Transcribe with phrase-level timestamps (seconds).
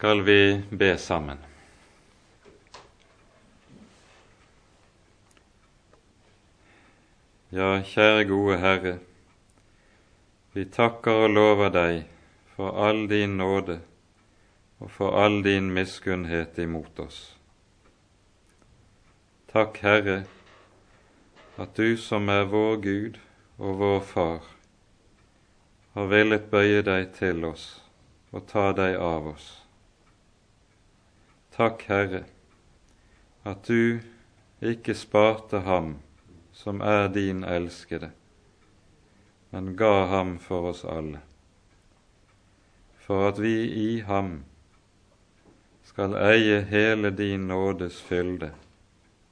[0.00, 1.38] skal vi be sammen.
[7.52, 8.94] Ja, kjære gode Herre,
[10.56, 12.00] vi takker og lover deg
[12.54, 13.76] for all din nåde
[14.80, 17.22] og for all din miskunnhet imot oss.
[19.52, 20.22] Takk, Herre,
[21.60, 23.24] at du som er vår Gud
[23.58, 24.52] og vår Far,
[25.92, 27.74] har villet bøye deg til oss
[28.32, 29.59] og ta deg av oss.
[31.60, 32.22] Takk, Herre,
[33.44, 34.00] at du
[34.64, 35.90] ikke sparte ham
[36.56, 38.08] som er din elskede,
[39.52, 41.20] men ga ham for oss alle,
[43.04, 43.52] for at vi
[43.82, 44.32] i ham
[45.84, 48.54] skal eie hele din nådes fylde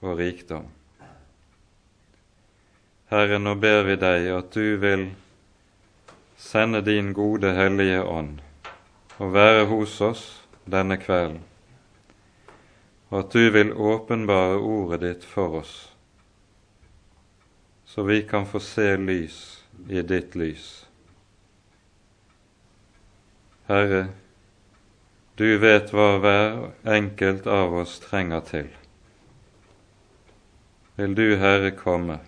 [0.05, 0.69] og rikdom.
[3.09, 5.15] Herre, nå ber vi deg at du vil
[6.37, 8.43] sende din gode Hellige Ånd
[9.17, 10.33] og være hos oss
[10.69, 11.48] denne kvelden,
[13.09, 15.77] og at du vil åpenbare ordet ditt for oss,
[17.89, 19.39] så vi kan få se lys
[19.89, 20.67] i ditt lys.
[23.69, 24.09] Herre,
[25.39, 26.55] du vet hva hver
[26.89, 28.69] enkelt av oss trenger til.
[30.99, 32.19] Vil du, Herre, komme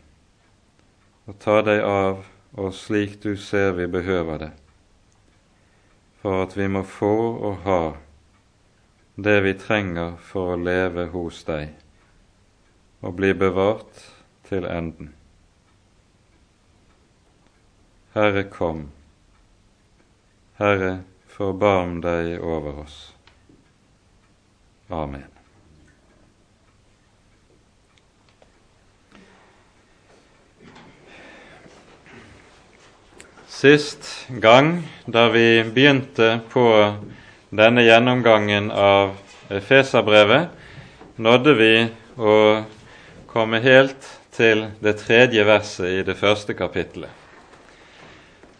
[1.26, 2.24] og ta deg av
[2.58, 4.50] oss slik du ser vi behøver det,
[6.22, 7.14] for at vi må få
[7.50, 7.82] og ha
[9.22, 11.74] det vi trenger for å leve hos deg
[13.00, 14.04] og bli bevart
[14.48, 15.12] til enden.
[18.14, 18.88] Herre, kom.
[20.60, 22.96] Herre, forbarm deg over oss.
[24.90, 25.28] Amen.
[33.60, 36.66] Sist gang da vi begynte på
[37.50, 39.16] denne gjennomgangen av
[39.50, 40.48] Efeserbrevet,
[41.16, 41.74] nådde vi
[42.16, 42.34] å
[43.30, 47.10] komme helt til det tredje verset i det første kapittelet.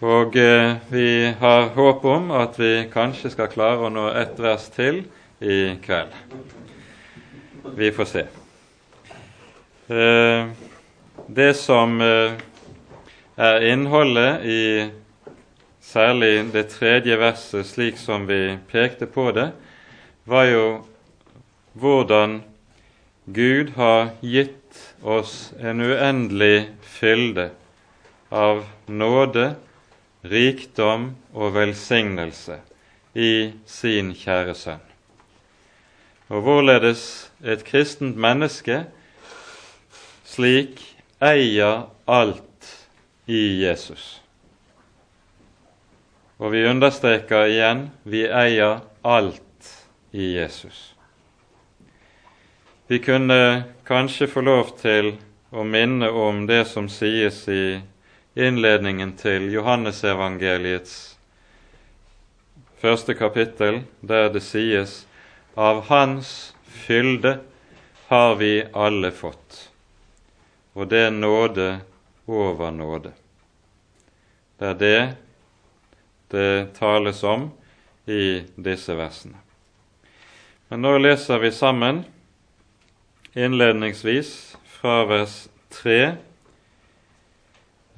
[0.00, 4.64] Og eh, vi har håp om at vi kanskje skal klare å nå ett vers
[4.72, 5.02] til
[5.44, 6.14] i kveld.
[7.76, 8.24] Vi får se.
[9.92, 10.48] Eh,
[11.28, 12.40] det som eh,
[13.36, 14.62] er innholdet i
[15.90, 19.50] særlig det tredje verset, slik som vi pekte på det,
[20.24, 20.66] var jo
[21.74, 22.40] hvordan
[23.26, 27.50] Gud har gitt oss en uendelig fylde
[28.30, 29.54] av nåde,
[30.22, 32.60] rikdom og velsignelse
[33.16, 34.86] i sin kjære Sønn.
[36.30, 37.02] Og hvorledes
[37.42, 38.84] et kristent menneske
[40.28, 40.78] slik
[41.18, 42.74] eier alt
[43.26, 44.19] i Jesus.
[46.40, 49.74] Og vi understreker igjen vi eier alt
[50.16, 50.94] i Jesus.
[52.88, 55.12] Vi kunne kanskje få lov til
[55.52, 57.78] å minne om det som sies i
[58.34, 60.96] innledningen til Johannesevangeliets
[62.80, 65.04] første kapittel, der det sies
[65.54, 67.36] av Hans fylde
[68.08, 69.66] har vi alle fått,
[70.72, 71.72] og det nåde
[72.26, 73.12] over nåde.
[74.58, 75.00] Det er det
[76.30, 77.50] det tales om
[78.06, 79.38] i disse versene.
[80.70, 82.04] Men nå leser vi sammen
[83.34, 85.96] innledningsvis fra vers 3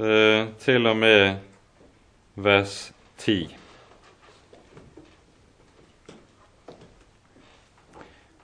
[0.01, 1.37] eh, til og med
[2.35, 3.57] vers 10.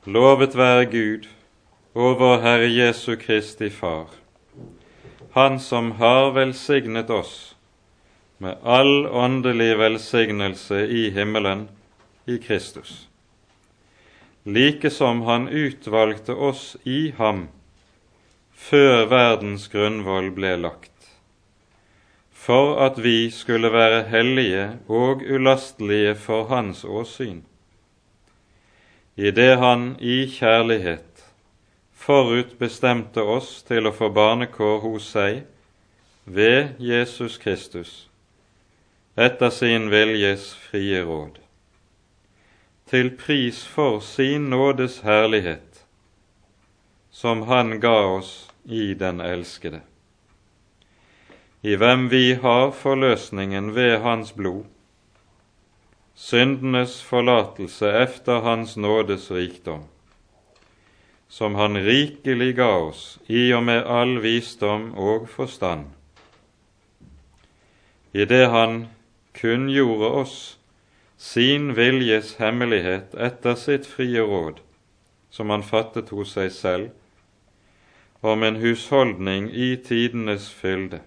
[0.08, 1.28] Lovet være Gud
[1.94, 4.06] og vår Herre Jesu Kristi Far,
[5.34, 7.47] Han som har velsignet oss
[8.38, 11.68] med all åndelig velsignelse i himmelen
[12.26, 13.08] i Kristus,
[14.44, 17.48] Likesom Han utvalgte oss i ham
[18.54, 21.10] før verdens grunnvoll ble lagt,
[22.32, 27.42] for at vi skulle være hellige og ulastelige for Hans åsyn,
[29.16, 31.24] idet Han i kjærlighet
[31.98, 35.42] forutbestemte oss til å få barnekår hos seg
[36.24, 38.07] ved Jesus Kristus
[39.18, 41.40] etter sin viljes frie råd,
[42.86, 45.80] til pris for sin nådes herlighet,
[47.10, 48.30] som Han ga oss
[48.62, 49.80] i den elskede,
[51.66, 54.68] i hvem vi har forløsningen ved Hans blod,
[56.14, 59.82] syndenes forlatelse efter Hans nådes rikdom,
[61.28, 65.90] som Han rikelig ga oss i og med all visdom og forstand,
[68.14, 68.78] i det Han
[69.38, 70.58] kunngjorde oss
[71.18, 74.60] sin viljes hemmelighet etter sitt frie råd,
[75.30, 76.90] som han fattet hos seg selv,
[78.20, 81.00] om en husholdning i tidenes fylde,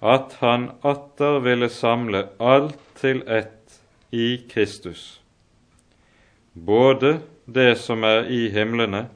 [0.00, 3.78] at han atter ville samle alt til ett
[4.10, 5.20] i Kristus,
[6.52, 9.06] både det som er i himlene,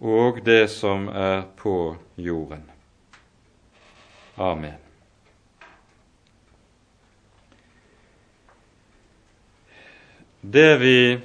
[0.00, 2.68] og det som er på jorden.
[4.36, 4.87] Amen.
[10.40, 11.18] Det vi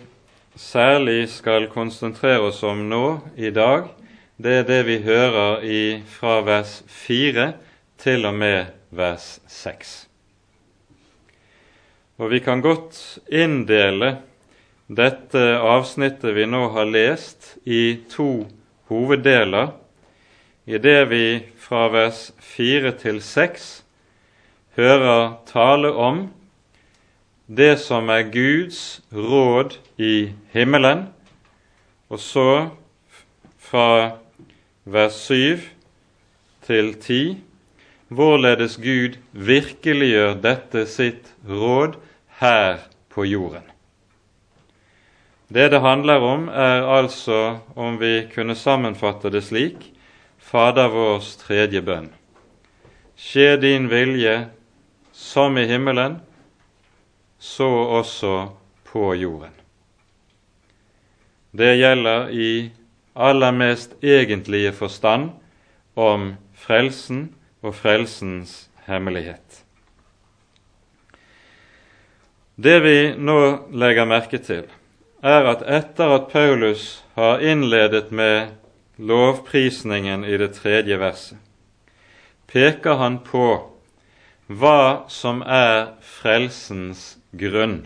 [0.55, 3.91] særlig skal konsentrere oss om nå i dag,
[4.41, 7.51] det er det vi hører i, fra vers 4
[8.01, 9.93] til og med vers 6.
[12.17, 14.15] Og vi kan godt inndele
[14.89, 18.47] dette avsnittet vi nå har lest, i to
[18.89, 19.75] hoveddeler,
[20.65, 21.25] i det vi
[21.61, 23.73] fra vers 4 til 6
[24.73, 26.31] hører tale om
[27.53, 31.07] det som er Guds råd i himmelen,
[32.09, 32.69] og så
[33.61, 34.17] fra
[34.85, 35.61] vers 7
[36.65, 37.19] til 10
[38.13, 41.97] hvorledes Gud virkeliggjør dette sitt råd
[42.41, 42.83] her
[43.13, 43.63] på jorden.
[45.53, 49.91] Det det handler om, er altså, om vi kunne sammenfatte det slik,
[50.43, 52.09] Fader vårs tredje bønn.
[53.17, 54.49] Skje din vilje
[55.13, 56.17] som i himmelen,
[57.43, 58.49] så også
[58.87, 59.51] på jorden.
[61.51, 62.71] Det gjelder i
[63.15, 65.33] aller mest egentlige forstand
[65.99, 69.59] om frelsen og frelsens hemmelighet.
[72.55, 73.35] Det vi nå
[73.75, 74.63] legger merke til,
[75.19, 78.53] er at etter at Paulus har innledet med
[78.95, 81.37] lovprisningen i det tredje verset,
[82.47, 83.49] peker han på
[84.47, 87.83] hva som er frelsens grunn.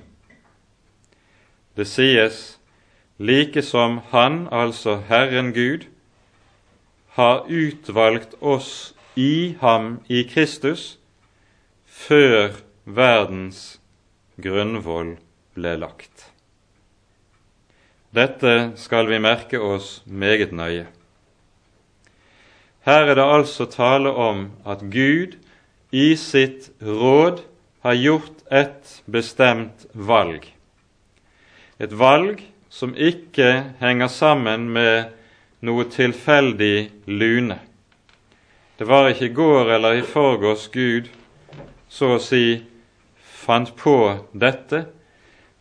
[1.75, 2.57] Det sies
[3.17, 5.87] like som Han, altså Herren Gud,
[7.17, 10.97] har utvalgt oss i ham i Kristus
[11.85, 12.53] før
[12.85, 13.79] verdens
[14.37, 15.15] grunnvoll
[15.57, 16.27] ble lagt.
[18.13, 20.85] Dette skal vi merke oss meget nøye.
[22.87, 25.35] Her er det altså tale om at Gud
[25.91, 27.41] i sitt råd
[27.85, 30.45] har gjort et bestemt valg.
[31.79, 35.13] Et valg som ikke henger sammen med
[35.65, 37.59] noe tilfeldig lune.
[38.77, 41.09] Det var ikke i går eller i forgårs Gud
[41.89, 42.59] så å si
[43.17, 43.97] fant på
[44.33, 44.83] dette,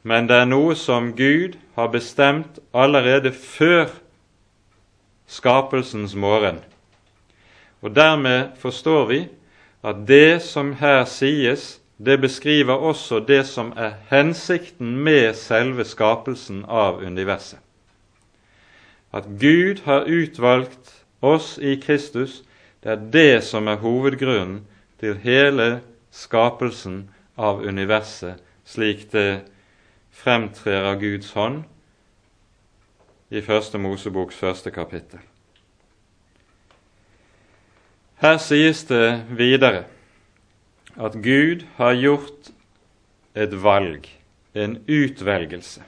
[0.03, 3.89] men det er noe som Gud har bestemt allerede før
[5.27, 6.61] skapelsens morgen.
[7.81, 9.21] Og dermed forstår vi
[9.87, 16.65] at det som her sies, det beskriver også det som er hensikten med selve skapelsen
[16.69, 17.59] av universet.
[19.13, 22.43] At Gud har utvalgt oss i Kristus,
[22.83, 24.67] det er det som er hovedgrunnen
[25.01, 25.81] til hele
[26.13, 27.07] skapelsen
[27.37, 29.47] av universet, slik det
[30.13, 31.65] fremtrer av Guds hånd
[33.31, 35.21] i Første Moseboks første kapittel.
[38.23, 39.85] Her sies det videre
[40.97, 42.51] at Gud har gjort
[43.37, 44.09] et valg,
[44.55, 45.83] en utvelgelse.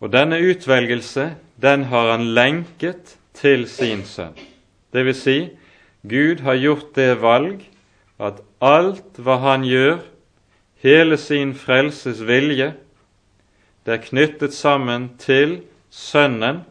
[0.00, 1.32] Og denne utvelgelse,
[1.62, 4.34] den har han lenket til sin sønn.
[4.92, 5.38] Det vil si,
[6.06, 7.64] Gud har gjort det valg
[8.18, 10.00] at alt hva han gjør,
[10.82, 12.72] hele sin frelses vilje,
[13.86, 16.62] det er knyttet sammen til Sønnen,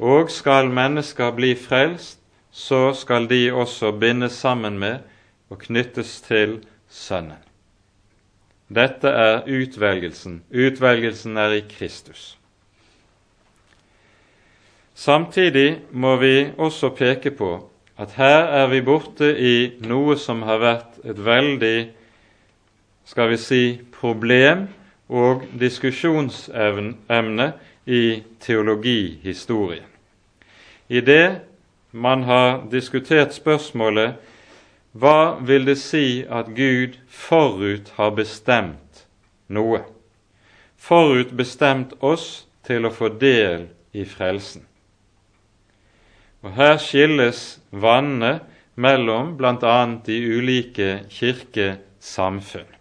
[0.00, 2.18] og skal mennesker bli frelst,
[2.56, 5.04] så skal de også bindes sammen med
[5.52, 7.42] og knyttes til Sønnen.
[8.72, 10.40] Dette er utvelgelsen.
[10.50, 12.38] Utvelgelsen er i Kristus.
[14.94, 17.50] Samtidig må vi også peke på
[18.00, 21.76] at her er vi borte i noe som har vært et veldig
[23.06, 24.66] skal vi si, problem
[25.08, 27.50] og diskusjonsemne
[27.86, 28.02] i
[28.42, 29.86] teologihistorien.
[30.88, 31.26] I det
[31.96, 34.16] man har diskutert spørsmålet
[34.96, 39.04] hva vil det si at Gud forut har bestemt
[39.52, 39.82] noe?
[40.76, 44.64] Forut bestemt oss til å få del i frelsen.
[46.44, 48.38] Og Her skilles vannene
[48.76, 49.76] mellom bl.a.
[50.06, 52.72] de ulike kirkesamfunn.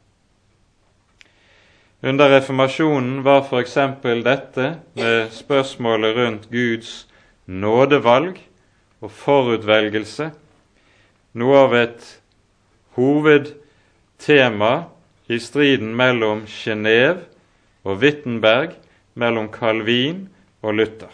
[2.06, 3.78] Under reformasjonen var f.eks.
[4.24, 7.08] dette med spørsmålet rundt Guds
[7.48, 8.38] nådevalg
[9.04, 10.32] og forutvelgelse
[11.36, 12.06] noe av et
[12.96, 14.74] hovedtema
[15.28, 17.26] i striden mellom Genéve
[17.86, 18.76] og Wittenberg,
[19.16, 20.26] mellom Calvin
[20.64, 21.12] og Luther.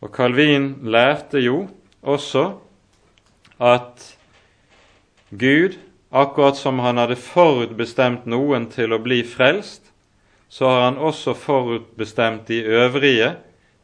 [0.00, 1.68] Og Calvin lærte jo
[2.02, 2.44] også
[3.60, 4.06] at
[5.30, 5.76] Gud,
[6.10, 9.92] akkurat som han hadde forutbestemt noen til å bli frelst,
[10.50, 13.36] så har han også forutbestemt de øvrige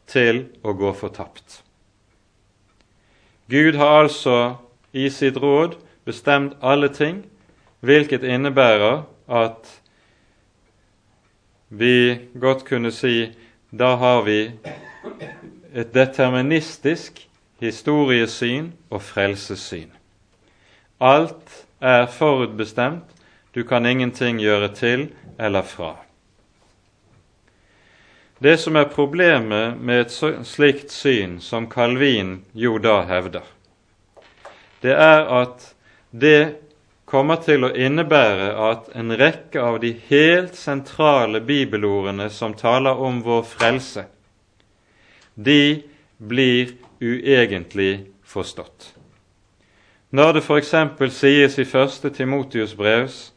[0.09, 1.61] til å gå fortapt.
[3.49, 4.55] Gud har altså
[4.93, 7.21] i sitt råd bestemt alle ting,
[7.79, 9.69] hvilket innebærer at
[11.69, 13.29] vi godt kunne si
[13.71, 14.39] da har vi
[15.75, 17.27] et deterministisk
[17.59, 19.91] historiesyn og frelsessyn.
[20.99, 23.03] Alt er forutbestemt,
[23.55, 26.06] du kan ingenting gjøre til eller fra.
[28.39, 33.45] Det som er problemet med et slikt syn som Calvin jo da hevder,
[34.85, 35.71] det er at
[36.13, 36.59] det
[37.09, 43.23] kommer til å innebære at en rekke av de helt sentrale bibelordene som taler om
[43.25, 44.05] vår frelse,
[45.33, 45.81] de
[46.17, 48.91] blir uegentlig forstått.
[50.13, 50.73] Når det f.eks.
[51.17, 52.13] sies i 1.
[52.13, 53.31] Timotius brevs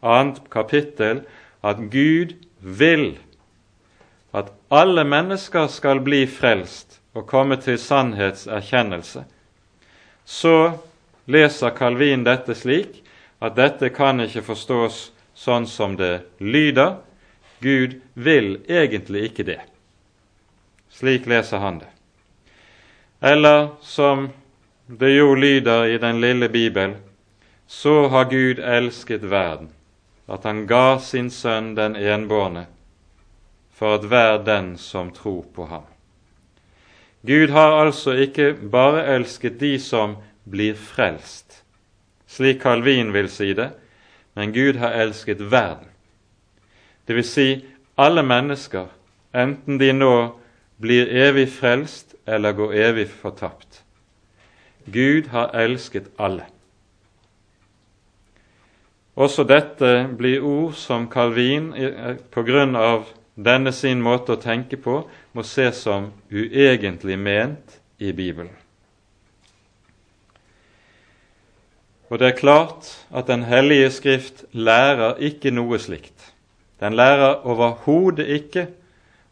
[0.00, 0.46] 2.
[0.50, 1.24] kapittel
[1.64, 3.16] at Gud vil
[4.74, 9.24] alle mennesker skal bli frelst og komme til sannhetserkjennelse,
[10.24, 10.56] så
[11.30, 13.02] leser Calvin dette slik
[13.44, 14.98] at dette kan ikke forstås
[15.34, 16.96] sånn som det lyder.
[17.62, 19.60] Gud vil egentlig ikke det.
[20.90, 21.90] Slik leser han det.
[23.24, 24.28] Eller som
[24.86, 26.96] det jo lyder i den lille Bibel,
[27.66, 29.70] så har Gud elsket verden,
[30.28, 32.66] at han ga sin sønn den enbårne,
[33.74, 35.84] for at hver den som tror på ham.
[37.26, 40.16] Gud har altså ikke bare elsket de som
[40.50, 41.62] blir frelst,
[42.28, 43.70] slik Calvin vil si det,
[44.34, 45.88] men Gud har elsket verden.
[47.08, 47.48] Det vil si
[47.96, 48.86] alle mennesker,
[49.34, 50.14] enten de nå
[50.80, 53.82] blir evig frelst eller går evig fortapt.
[54.84, 56.44] Gud har elsket alle.
[59.16, 61.70] Også dette blir ord som Calvin
[62.34, 65.00] på grunn av denne sin måte å tenke på
[65.34, 68.52] må ses som uegentlig ment i Bibelen.
[72.12, 76.32] Og det er klart at Den hellige Skrift lærer ikke noe slikt.
[76.80, 78.68] Den lærer overhodet ikke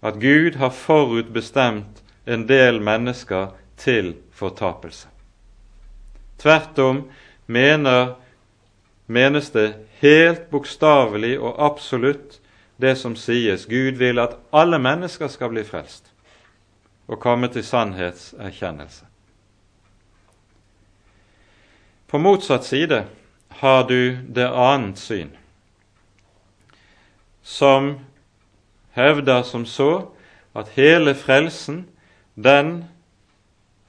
[0.02, 5.08] at Gud har forutbestemt en del mennesker til fortapelse.
[6.38, 7.04] Tvert om
[9.06, 12.41] menes det helt bokstavelig og absolutt
[12.82, 13.66] det som sies.
[13.66, 16.10] Gud vil at alle mennesker skal bli frelst
[17.08, 19.06] og komme til sannhetserkjennelse.
[22.08, 23.04] På motsatt side
[23.62, 25.30] har du det annet syn,
[27.42, 27.94] som
[28.92, 30.08] hevder som så
[30.54, 31.86] at hele frelsen,
[32.36, 32.84] den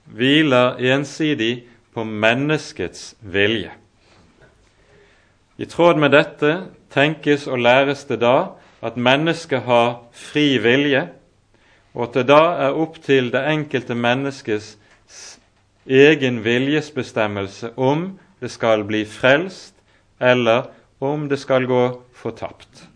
[0.05, 3.71] hviler ensidig på menneskets vilje.
[5.57, 6.53] I tråd med dette
[6.91, 8.38] tenkes og læres det da
[8.83, 11.07] at mennesket har fri vilje,
[11.93, 14.73] og at det da er opp til det enkelte menneskets
[15.87, 19.75] egen viljesbestemmelse om det skal bli frelst,
[20.19, 20.67] eller
[21.03, 21.83] om det skal gå
[22.15, 22.87] fortapt.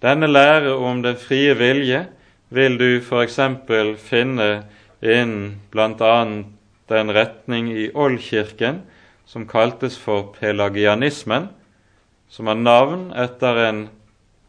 [0.00, 2.06] Denne lære om den frie vilje
[2.48, 3.38] vil du f.eks.
[4.00, 4.48] finne
[5.00, 6.16] innen bl.a.
[6.88, 8.82] den retning i Oldkirken
[9.26, 11.48] som kaltes for pelagianismen,
[12.28, 13.88] som har navn etter en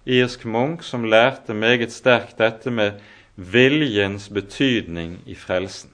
[0.05, 2.99] irsk munk som lærte meget sterkt dette med
[3.35, 5.89] viljens betydning i frelsen.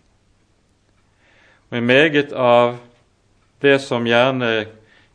[1.71, 2.77] I meget av
[3.61, 4.67] det som gjerne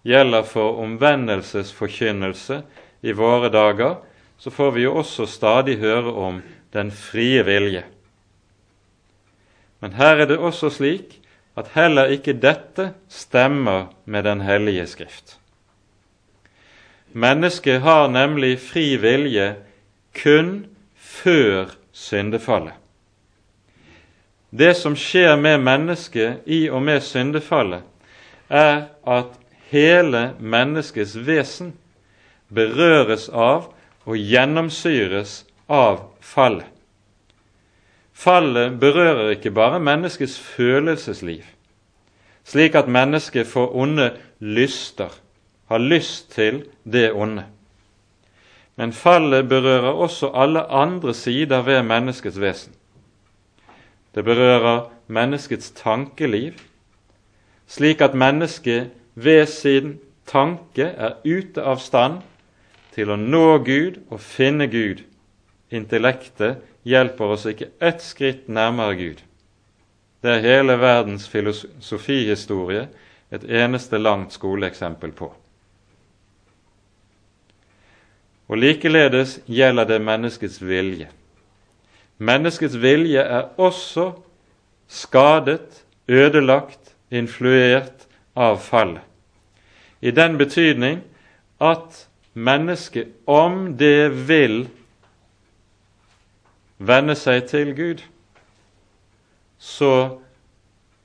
[0.04, 2.62] gjelder for omvendelsesforkynnelse
[3.02, 3.96] i våre dager,
[4.38, 6.42] så får vi jo også stadig høre om
[6.75, 7.84] den frie vilje.
[9.80, 11.18] Men her er det også slik
[11.58, 15.38] at heller ikke dette stemmer med Den hellige Skrift.
[17.12, 19.54] Mennesket har nemlig fri vilje
[20.16, 20.66] kun
[20.97, 22.73] før syndefallet.
[24.52, 27.83] Det som skjer med mennesket i og med syndefallet,
[28.49, 29.33] er at
[29.73, 31.73] hele menneskets vesen
[32.52, 33.71] berøres av
[34.04, 35.42] og gjennomsyres
[35.73, 36.69] av fallet.
[38.12, 41.42] Fallet berører ikke bare menneskets følelsesliv,
[42.45, 45.22] slik at mennesket får onde lyster
[45.73, 47.45] har lyst til det onde.
[48.76, 52.73] Men fallet berører også alle andre sider ved menneskets vesen.
[54.14, 56.52] Det berører menneskets tankeliv,
[57.67, 62.21] slik at mennesket ved sin tanke er ute av stand
[62.93, 65.02] til å nå Gud og finne Gud.
[65.73, 69.23] Intellektet hjelper oss ikke ett skritt nærmere Gud.
[70.23, 72.87] Det er hele verdens filosofihistorie
[73.33, 75.33] et eneste langt skoleeksempel på.
[78.52, 81.06] Og likeledes gjelder det menneskets vilje.
[82.21, 84.11] Menneskets vilje er også
[84.92, 88.04] skadet, ødelagt, influert
[88.37, 89.00] av fallet.
[90.04, 91.00] I den betydning
[91.61, 92.04] at
[92.35, 94.66] mennesket, om det vil
[96.76, 98.04] vende seg til Gud,
[99.56, 100.18] så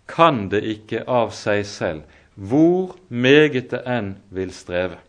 [0.10, 2.04] kan det ikke av seg selv,
[2.36, 5.00] hvor meget det enn vil streve.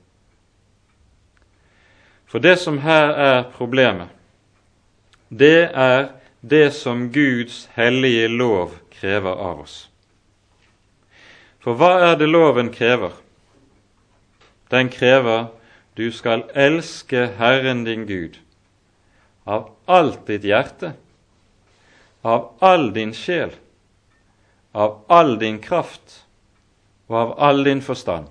[2.28, 4.08] For det som her er problemet,
[5.28, 9.78] det er det som Guds hellige lov krever av oss.
[11.64, 13.16] For hva er det loven krever?
[14.68, 15.48] Den krever
[15.96, 18.38] du skal elske Herren din Gud
[19.48, 20.92] av alt ditt hjerte,
[22.20, 23.54] av all din sjel,
[24.76, 26.18] av all din kraft
[27.08, 28.28] og av all din forstand.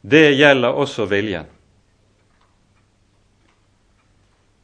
[0.00, 1.48] Det gjelder også viljen.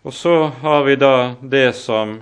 [0.04, 2.18] Og så har vi da det som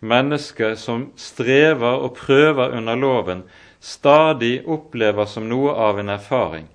[0.00, 3.42] mennesker som strever og prøver under loven,
[3.80, 6.68] stadig opplever som noe av en erfaring.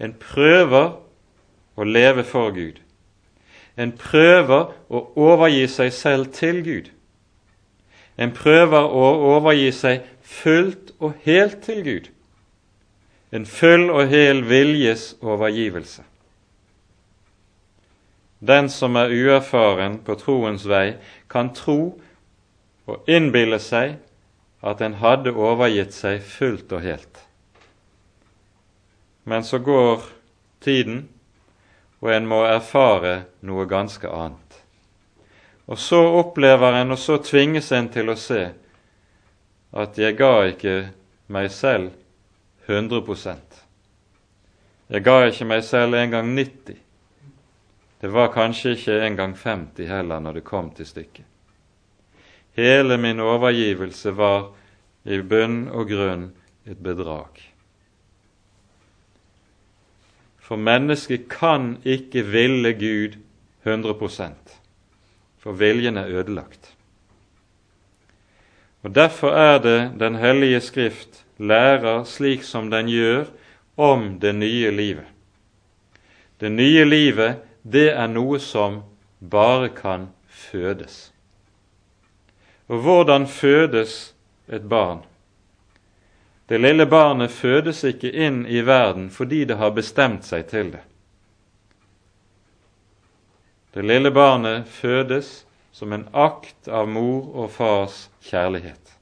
[0.00, 0.94] En prøver
[1.76, 2.80] å leve for Gud.
[3.76, 6.90] En prøver å overgi seg selv til Gud.
[8.16, 12.10] En prøver å overgi seg fullt og helt til Gud.
[13.34, 16.04] En full og hel viljes overgivelse.
[18.44, 20.98] Den som er uerfaren på troens vei,
[21.32, 21.94] kan tro
[22.84, 23.94] og innbille seg
[24.64, 27.22] at en hadde overgitt seg fullt og helt.
[29.24, 30.04] Men så går
[30.60, 31.06] tiden,
[32.04, 34.60] og en må erfare noe ganske annet.
[35.64, 38.42] Og så opplever en, og så tvinges en til å se
[39.72, 40.76] at jeg ga ikke
[41.32, 41.94] meg selv
[42.68, 43.62] 100%
[44.92, 46.83] Jeg ga ikke meg selv engang 90
[48.04, 51.24] det var kanskje ikke engang 50 heller når det kom til stykket.
[52.52, 54.50] Hele min overgivelse var
[55.08, 56.26] i bunn og grunn
[56.68, 57.40] et bedrag.
[60.36, 63.16] For mennesket kan ikke ville Gud
[63.64, 64.52] 100%
[65.40, 66.74] for viljen er ødelagt.
[68.84, 73.24] Og Derfor er det Den hellige Skrift lærer slik som den gjør
[73.76, 75.08] om det nye livet.
[76.40, 78.82] Det nye livet det er noe som
[79.18, 81.08] bare kan fødes.
[82.68, 84.14] Og hvordan fødes
[84.48, 85.00] et barn?
[86.48, 90.82] Det lille barnet fødes ikke inn i verden fordi det har bestemt seg til det.
[93.74, 98.92] Det lille barnet fødes som en akt av mor og fars kjærlighet,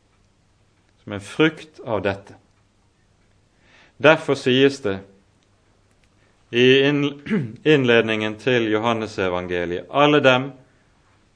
[1.02, 2.38] som en frukt av dette.
[3.98, 5.00] Derfor sies det
[6.52, 6.66] i
[7.74, 9.88] innledningen til Johannesevangeliet.
[9.90, 10.50] Alle dem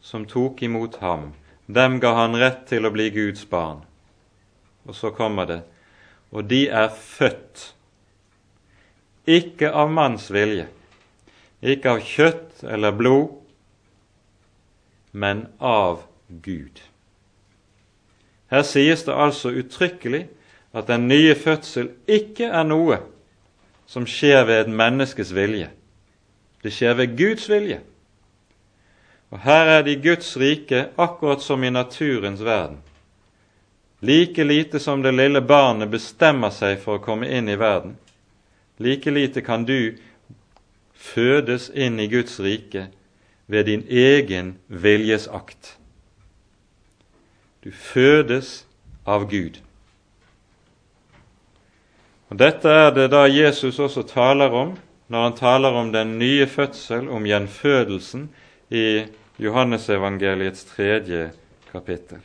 [0.01, 1.33] som tok imot ham,
[1.67, 3.81] dem ga han rett til å bli Guds barn.
[4.87, 5.63] Og så kommer det
[6.31, 7.73] og de er født,
[9.27, 10.67] ikke av manns vilje,
[11.63, 13.31] ikke av kjøtt eller blod,
[15.17, 16.83] men av Gud.
[18.53, 20.27] Her sies det altså uttrykkelig
[20.77, 23.01] at den nye fødsel ikke er noe
[23.87, 25.71] som skjer ved et menneskes vilje.
[26.63, 27.81] Det skjer ved Guds vilje.
[29.31, 32.79] Og Her er det i Guds rike akkurat som i naturens verden.
[34.01, 37.97] Like lite som det lille barnet bestemmer seg for å komme inn i verden,
[38.79, 39.97] like lite kan du
[40.95, 42.89] fødes inn i Guds rike
[43.47, 45.77] ved din egen viljesakt.
[47.65, 48.67] Du fødes
[49.07, 49.59] av Gud.
[52.31, 54.75] Og Dette er det da Jesus også taler om
[55.07, 58.29] når han taler om den nye fødsel, om gjenfødelsen,
[58.71, 59.07] i
[59.39, 61.29] Johannesevangeliets tredje
[61.71, 62.19] kapittel.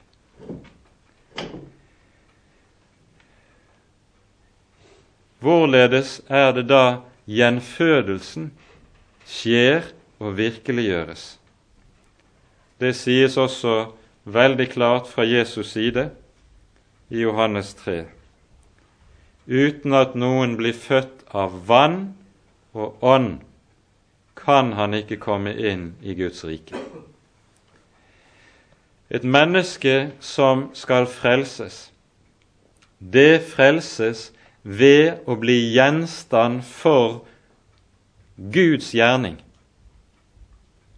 [5.41, 6.85] Hvorledes er det da
[7.29, 8.47] gjenfødelsen
[9.29, 9.85] skjer
[10.17, 11.35] og virkeliggjøres?
[12.81, 13.91] Det sies også
[14.25, 16.07] veldig klart fra Jesus' side
[17.13, 18.20] i Johannes 3
[19.47, 22.13] uten at noen blir født av vann
[22.73, 23.39] og ånd,
[24.35, 26.77] kan han ikke komme inn i Guds rike.
[29.11, 31.89] Et menneske som skal frelses,
[32.99, 34.29] det frelses
[34.63, 37.23] ved å bli gjenstand for
[38.37, 39.39] Guds gjerning.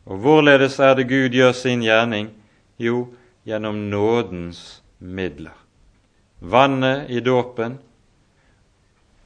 [0.05, 2.29] Og hvorledes er det Gud gjør sin gjerning?
[2.77, 3.07] Jo,
[3.47, 5.55] gjennom nådens midler.
[6.39, 7.79] Vannet i dåpen,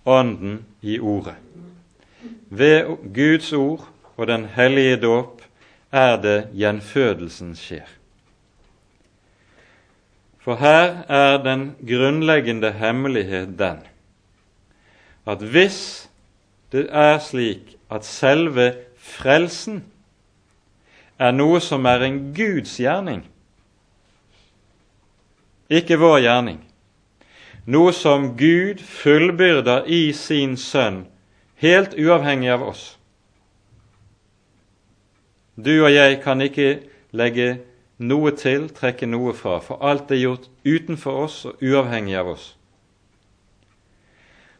[0.07, 1.35] Ånden i Ordet.
[2.49, 5.43] Ved Guds ord og den hellige dåp
[5.91, 7.85] er det gjenfødelsen skjer.
[10.39, 13.83] For her er den grunnleggende hemmelighet den
[15.27, 16.09] at hvis
[16.71, 19.81] det er slik at selve frelsen
[21.19, 23.25] er noe som er en Guds gjerning,
[25.67, 26.61] ikke vår gjerning,
[27.67, 31.03] noe som Gud fullbyrder i sin Sønn,
[31.59, 32.83] helt uavhengig av oss.
[35.55, 36.69] Du og jeg kan ikke
[37.11, 37.57] legge
[37.97, 42.45] noe til, trekke noe fra, for alt er gjort utenfor oss og uavhengig av oss.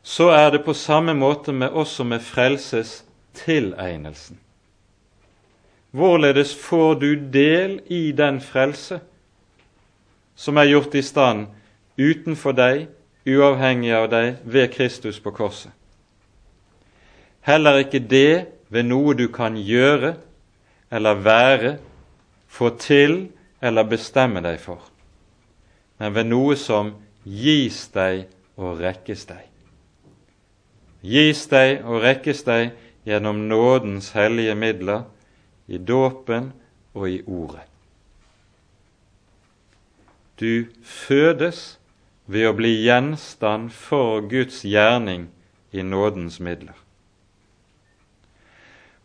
[0.04, 3.04] Så er det på samme måte med oss som er frelses
[3.38, 4.40] tilegnelsen.
[5.96, 9.00] Hvorledes får du del i den frelse
[10.36, 11.48] som er gjort i stand
[11.98, 12.88] utenfor deg,
[13.28, 15.72] uavhengig av deg, ved Kristus på korset?
[17.48, 20.16] Heller ikke det ved noe du kan gjøre
[20.92, 21.78] eller være,
[22.48, 23.28] få til
[23.62, 24.82] eller bestemme deg for,
[26.00, 28.26] men ved noe som gis deg
[28.58, 29.46] og rekkes deg.
[31.08, 32.72] Gis deg og rekkes deg
[33.08, 35.06] gjennom nådens hellige midler,
[35.68, 36.54] i dåpen
[36.96, 37.66] og i Ordet.
[40.40, 41.80] Du fødes
[42.28, 45.30] ved å bli gjenstand for Guds gjerning
[45.72, 46.76] i nådens midler.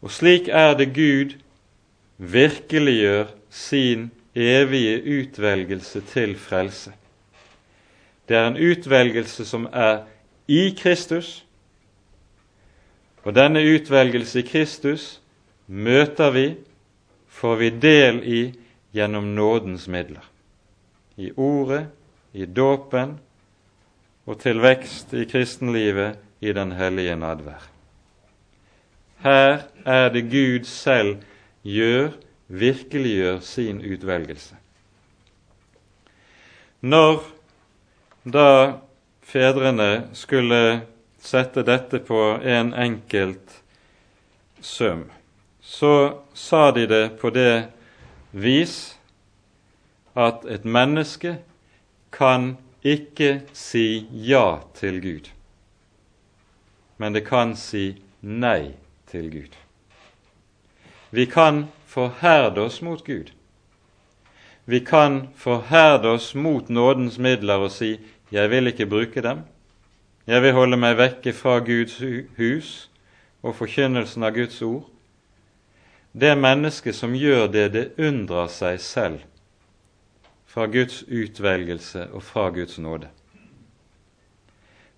[0.02, 1.36] Og slik er det Gud
[2.18, 6.92] virkeliggjør sin evige utvelgelse til frelse.
[8.28, 10.02] Det er en utvelgelse som er
[10.48, 11.44] i Kristus,
[13.22, 15.20] og denne utvelgelse i Kristus
[15.66, 16.46] møter vi,
[17.28, 18.42] får vi del i
[18.94, 20.24] gjennom nådens midler.
[21.16, 21.86] I ordet,
[22.32, 23.18] i dåpen
[24.26, 27.68] og til vekst i kristenlivet i den hellige nadvær.
[29.22, 31.16] Her er det Gud selv
[31.62, 32.10] gjør,
[32.48, 34.56] virkeliggjør sin utvelgelse.
[36.80, 37.22] Når
[38.26, 38.72] da
[39.22, 40.82] fedrene skulle
[41.22, 43.62] sette dette på en enkelt
[44.60, 45.06] søm,
[45.62, 47.68] så sa de det på det
[48.32, 48.98] vis
[50.18, 51.36] at et menneske
[52.12, 55.30] kan ikke si ja til Gud,
[56.98, 58.74] men det kan si nei
[59.10, 59.56] til Gud.
[61.10, 63.32] Vi kan forherde oss mot Gud.
[64.64, 67.98] Vi kan forherde oss mot nådens midler og si
[68.32, 69.42] 'Jeg vil ikke bruke dem'.
[70.26, 71.98] Jeg vil holde meg vekke fra Guds
[72.36, 72.90] hus
[73.42, 74.86] og forkynnelsen av Guds ord.
[76.12, 79.20] Det mennesket som gjør det, det undrer seg selv
[80.52, 83.08] fra Guds utvelgelse og fra Guds nåde.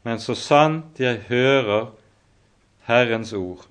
[0.03, 1.93] Men så sant jeg hører
[2.88, 3.62] Herrens ord,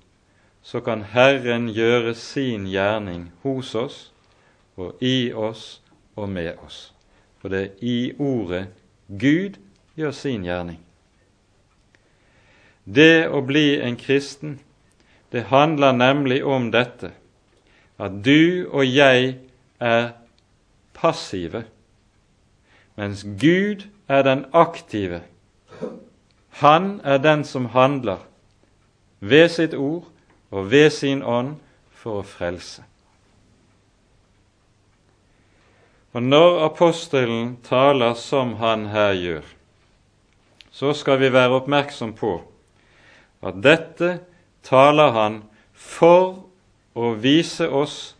[0.62, 3.98] så kan Herren gjøre sin gjerning hos oss
[4.76, 5.82] og i oss
[6.16, 6.88] og med oss.
[7.38, 8.66] For det er i ordet
[9.08, 9.60] Gud
[9.94, 10.80] gjør sin gjerning.
[12.84, 14.56] Det å bli en kristen,
[15.32, 17.12] det handler nemlig om dette,
[18.00, 19.36] at du og jeg
[19.80, 20.10] er
[20.96, 21.64] passive,
[22.96, 25.22] mens Gud er den aktive.
[26.48, 28.18] Han er den som handler
[29.20, 30.04] ved sitt ord
[30.50, 31.56] og ved sin ånd
[31.90, 32.84] for å frelse.
[36.14, 39.46] Og når apostelen taler som han her gjør,
[40.70, 42.36] så skal vi være oppmerksom på
[43.42, 44.18] at dette
[44.62, 45.42] taler han
[45.74, 46.44] for
[46.94, 48.13] å vise oss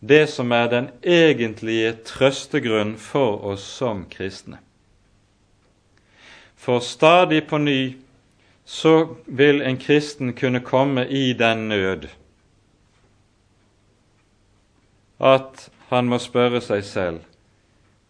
[0.00, 4.60] det som er den egentlige trøstegrunn for oss som kristne.
[6.56, 7.96] For stadig på ny
[8.64, 12.08] så vil en kristen kunne komme i den nød
[15.18, 17.24] at han må spørre seg selv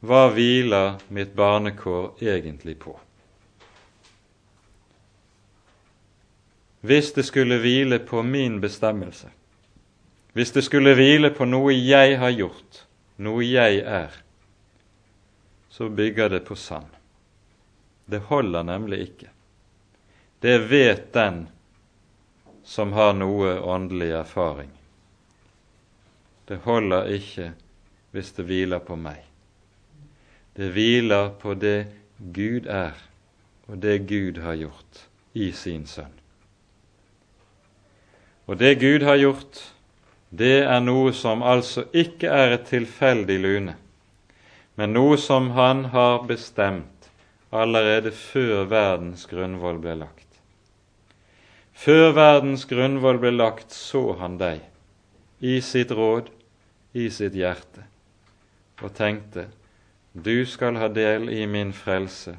[0.04, 2.92] hva hviler mitt barnekår egentlig på?
[6.86, 9.30] Hvis det skulle hvile på min bestemmelse,
[10.38, 12.84] hvis det skulle hvile på noe jeg har gjort,
[13.18, 14.12] noe jeg er,
[15.66, 16.92] så bygger det på sand.
[18.06, 19.32] Det holder nemlig ikke.
[20.38, 21.40] Det vet den
[22.62, 24.70] som har noe åndelig erfaring.
[26.46, 27.50] Det holder ikke
[28.14, 29.24] hvis det hviler på meg.
[30.54, 31.80] Det hviler på det
[32.18, 32.94] Gud er
[33.68, 35.02] og det Gud har gjort
[35.34, 36.14] i sin sønn.
[38.48, 39.60] Og det Gud har gjort,
[40.30, 43.74] det er noe som altså ikke er et tilfeldig lune,
[44.76, 47.08] men noe som han har bestemt
[47.50, 50.26] allerede før verdens grunnvoll ble lagt.
[51.72, 54.60] Før verdens grunnvoll ble lagt, så han deg
[55.40, 56.28] i sitt råd,
[56.92, 57.86] i sitt hjerte,
[58.82, 59.46] og tenkte,
[60.12, 62.34] du skal ha del i min frelse,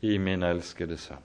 [0.00, 1.22] i min elskede sønn.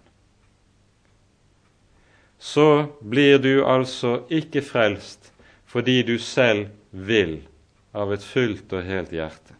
[2.40, 5.30] Så blir du altså ikke frelst
[5.70, 7.40] fordi du selv vil
[7.94, 9.56] av et fullt og helt hjerte.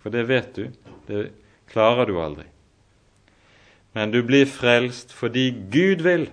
[0.00, 0.68] For det vet du,
[1.08, 1.28] det
[1.68, 2.46] klarer du aldri.
[3.92, 6.28] Men du blir frelst fordi Gud vil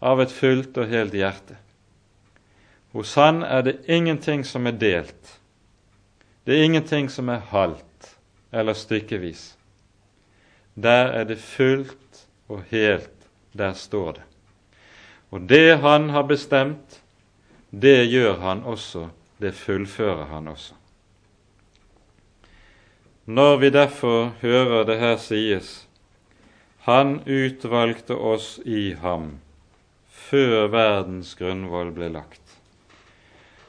[0.00, 1.56] av et fullt og helt hjerte.
[2.96, 5.36] Hos Han er det ingenting som er delt.
[6.44, 8.12] Det er ingenting som er halvt
[8.52, 9.56] eller stykkevis.
[10.74, 13.12] Der er det fullt og helt.
[13.56, 14.24] Der står det.
[15.30, 17.02] Og det Han har bestemt,
[17.76, 19.08] det gjør Han også,
[19.38, 20.74] det fullfører Han også.
[23.26, 25.86] Når vi derfor hører det her sies
[26.88, 29.36] Han utvalgte oss i ham
[30.26, 32.42] før verdens grunnvoll ble lagt,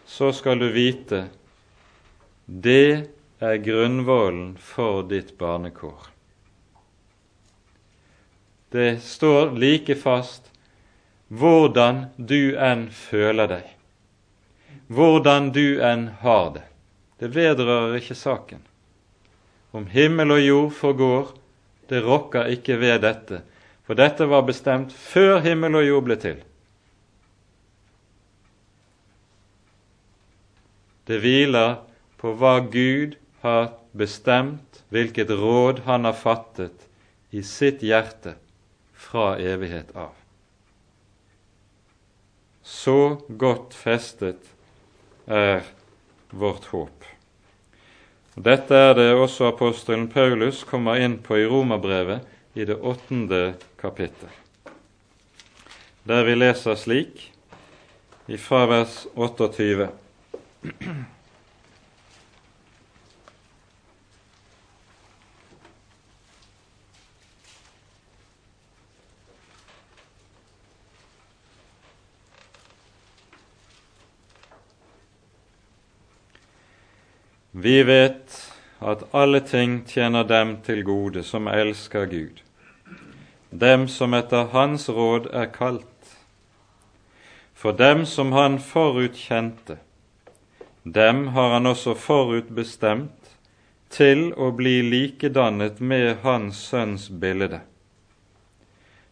[0.05, 1.27] så skal du vite
[2.47, 3.09] det
[3.43, 6.07] er grunnvollen for ditt barnekår.
[8.71, 10.47] Det står like fast
[11.27, 13.65] hvordan du enn føler deg,
[14.88, 16.65] hvordan du enn har det.
[17.19, 18.62] Det vedrører ikke saken.
[19.76, 21.32] Om himmel og jord forgår,
[21.89, 23.41] det rokker ikke ved dette,
[23.88, 26.41] for dette var bestemt før himmel og jord ble til.
[31.08, 31.78] Det hviler
[32.19, 36.88] på hva Gud har bestemt, hvilket råd han har fattet
[37.32, 38.36] i sitt hjerte
[38.91, 40.12] fra evighet av.
[42.67, 44.56] Så godt festet
[45.27, 45.63] er
[46.29, 47.05] vårt håp.
[48.37, 54.29] Dette er det også apostelen Paulus kommer inn på i Romerbrevet i det åttende kapittel,
[56.07, 57.27] der vi leser slik
[58.27, 59.89] ifra vers 28.
[77.59, 82.41] Vi vet at alle ting tjener dem til gode som elsker Gud,
[83.49, 86.11] dem som etter Hans råd er kalt.
[87.57, 89.79] For dem som Han forutkjente,
[90.85, 93.31] dem har han også forutbestemt
[93.89, 97.63] til å bli likedannet med Hans Sønns bilde,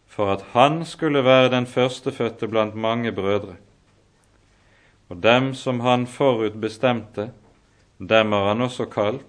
[0.06, 3.56] for at han skulle være den førstefødte blant mange brødre.
[5.10, 7.30] Og dem som han forutbestemte,
[7.98, 9.24] dem har han også kalt.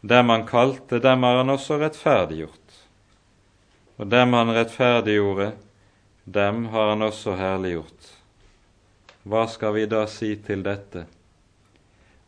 [0.00, 2.76] Dem han kalte, dem har han også rettferdiggjort.
[4.00, 5.52] Og dem han rettferdiggjorde,
[6.24, 8.14] dem har han også herliggjort.
[9.28, 11.04] Hva skal vi da si til dette?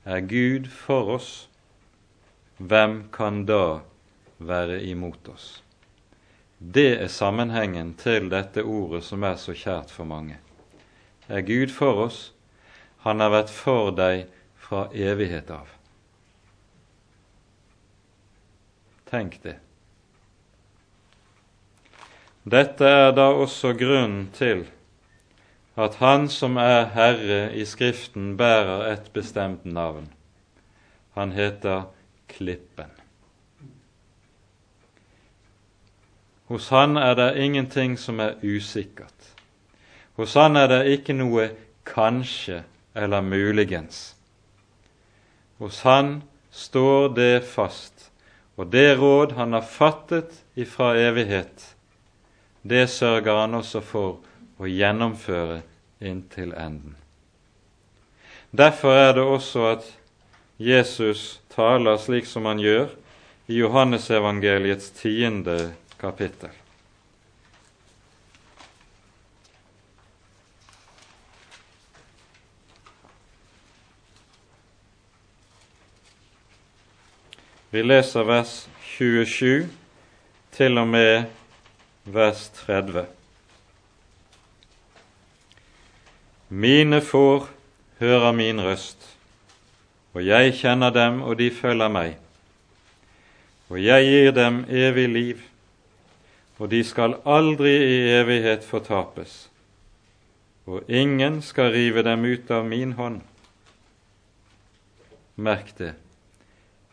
[0.04, 1.30] Er Gud for oss,
[2.58, 3.80] hvem kan da
[4.36, 5.62] være imot oss?
[6.58, 10.36] Det er sammenhengen til dette ordet som er så kjært for mange.
[11.28, 12.20] Er Gud for oss?
[13.06, 14.28] Han har vært for deg
[14.72, 15.68] fra evighet av.
[19.10, 19.58] Tenk det.
[22.48, 24.62] Dette er da også grunnen til
[25.76, 30.08] at Han som er Herre i Skriften, bærer et bestemt navn.
[31.20, 31.84] Han heter
[32.32, 32.96] Klippen.
[36.48, 39.36] Hos Han er det ingenting som er usikkert.
[40.16, 41.50] Hos Han er det ikke noe
[41.84, 42.62] kanskje
[42.96, 44.21] eller muligens.
[45.62, 48.08] Hos Han står det fast,
[48.58, 51.68] og det råd Han har fattet ifra evighet,
[52.62, 54.18] det sørger Han også for
[54.58, 55.60] å gjennomføre
[56.02, 56.96] inntil enden.
[58.50, 59.86] Derfor er det også at
[60.58, 62.90] Jesus taler slik som han gjør
[63.46, 65.72] i Johannesevangeliets tiende
[66.02, 66.50] kapittel.
[77.72, 78.50] Vi leser vers
[78.84, 79.62] 27
[80.52, 81.22] til og med
[82.04, 83.06] vers 30.
[86.48, 87.46] Mine får
[88.02, 89.06] hører min røst,
[90.12, 92.18] og jeg kjenner dem, og de følger meg.
[93.72, 95.40] Og jeg gir dem evig liv,
[96.60, 99.48] og de skal aldri i evighet fortapes,
[100.68, 103.22] og ingen skal rive dem ut av min hånd.
[105.40, 105.94] Merk det,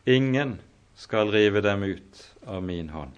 [0.08, 0.62] ingen
[1.00, 3.16] skal rive dem ut av min hånd.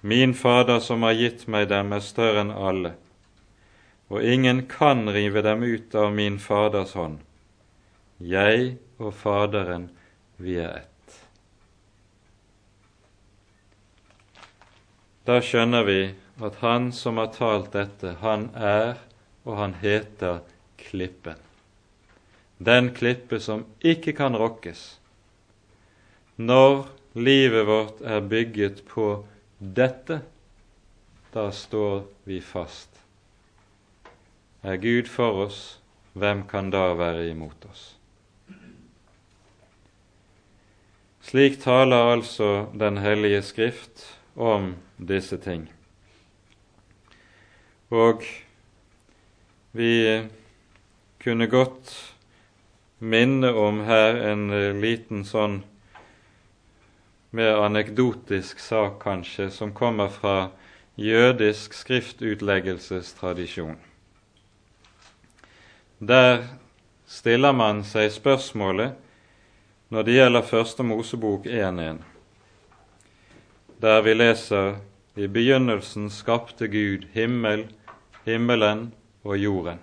[0.00, 2.96] Min Fader som har gitt meg dem, er større enn alle,
[4.10, 7.22] og ingen kan rive dem ut av min Faders hånd.
[8.18, 9.86] Jeg og Faderen,
[10.36, 11.16] vi er ett.
[15.24, 16.00] Da skjønner vi
[16.42, 18.98] at han som har talt dette, han er
[19.44, 20.42] og han heter
[20.76, 21.38] Klippen.
[22.58, 24.98] Den klippe som ikke kan rokkes.
[26.36, 29.24] Når livet vårt er bygget på
[29.58, 30.20] dette,
[31.30, 32.90] da står vi fast.
[34.62, 35.78] Er Gud for oss,
[36.12, 37.92] hvem kan da være imot oss?
[41.22, 44.02] Slik taler altså Den hellige Skrift
[44.36, 45.68] om disse ting.
[47.90, 48.26] Og
[49.72, 50.26] vi
[51.22, 51.94] kunne godt
[52.98, 54.50] minne om her en
[54.82, 55.62] liten sånn
[57.34, 60.50] mer anekdotisk sak, kanskje, som kommer fra
[60.94, 63.76] jødisk skriftutleggelsestradisjon.
[65.98, 66.44] Der
[67.06, 68.94] stiller man seg spørsmålet
[69.90, 71.98] når det gjelder Første Mosebok 1.1,
[73.82, 74.76] der vi leser
[75.16, 77.66] i begynnelsen skapte Gud himmel,
[78.24, 78.92] himmelen
[79.24, 79.82] og jorden.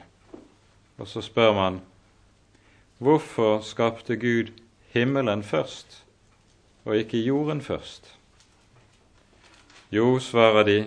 [0.97, 1.81] Og så spør man
[2.97, 4.53] hvorfor skapte Gud
[4.93, 6.03] himmelen først
[6.85, 8.07] og ikke jorden først?
[9.91, 10.77] Jo, svarer de,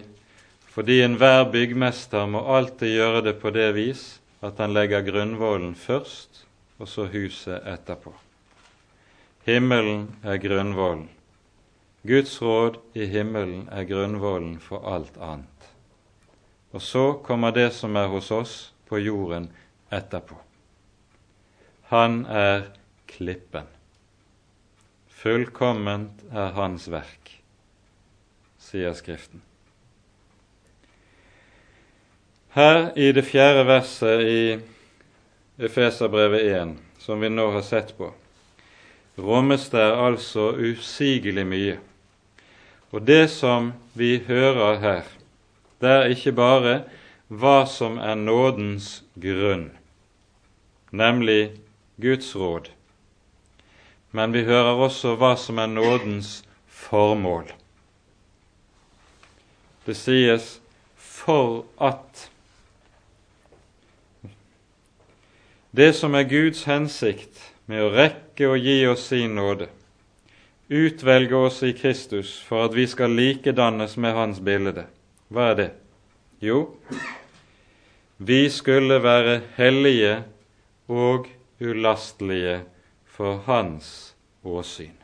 [0.74, 4.04] fordi enhver byggmester må alltid gjøre det på det vis
[4.44, 6.44] at han legger grunnvollen først,
[6.78, 8.12] og så huset etterpå.
[9.46, 11.08] Himmelen er grunnvollen.
[12.04, 15.68] Guds råd i himmelen er grunnvollen for alt annet.
[16.72, 18.56] Og så kommer det som er hos oss
[18.88, 19.50] på jorden
[19.92, 20.36] etterpå.
[21.92, 22.66] Han er
[23.06, 23.68] klippen.
[25.24, 27.30] Fullkomment er hans verk,
[28.60, 29.40] sier Skriften.
[32.52, 34.42] Her i det fjerde verset i
[35.64, 38.10] Efeserbrevet 1, som vi nå har sett på,
[39.16, 41.80] rommes det altså usigelig mye.
[42.92, 45.10] Og det som vi hører her,
[45.80, 46.78] det er ikke bare
[47.32, 49.70] hva som er nådens grunn,
[50.92, 51.54] nemlig
[51.96, 52.74] Guds råd,
[54.14, 57.48] men vi hører også hva som er nådens formål.
[59.84, 60.60] Det sies
[60.94, 62.28] for at
[65.74, 69.66] Det som er Guds hensikt med å rekke og gi oss sin nåde,
[70.70, 74.84] utvelge oss i Kristus for at vi skal likedannes med Hans bilde.
[75.34, 75.66] Hva er det?
[76.38, 76.60] Jo,
[78.22, 80.20] vi skulle være hellige
[80.86, 81.26] og
[81.58, 82.60] ulastelige
[83.14, 84.96] for Hans åsyn.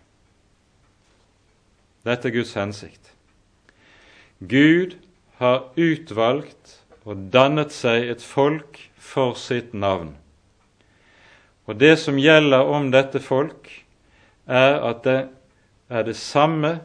[2.03, 3.13] Dette er Guds hensikt.
[4.41, 4.97] Gud
[5.39, 10.15] har utvalgt og dannet seg et folk for sitt navn.
[11.69, 13.69] Og det som gjelder om dette folk,
[14.51, 15.19] er at det
[15.91, 16.81] er det samme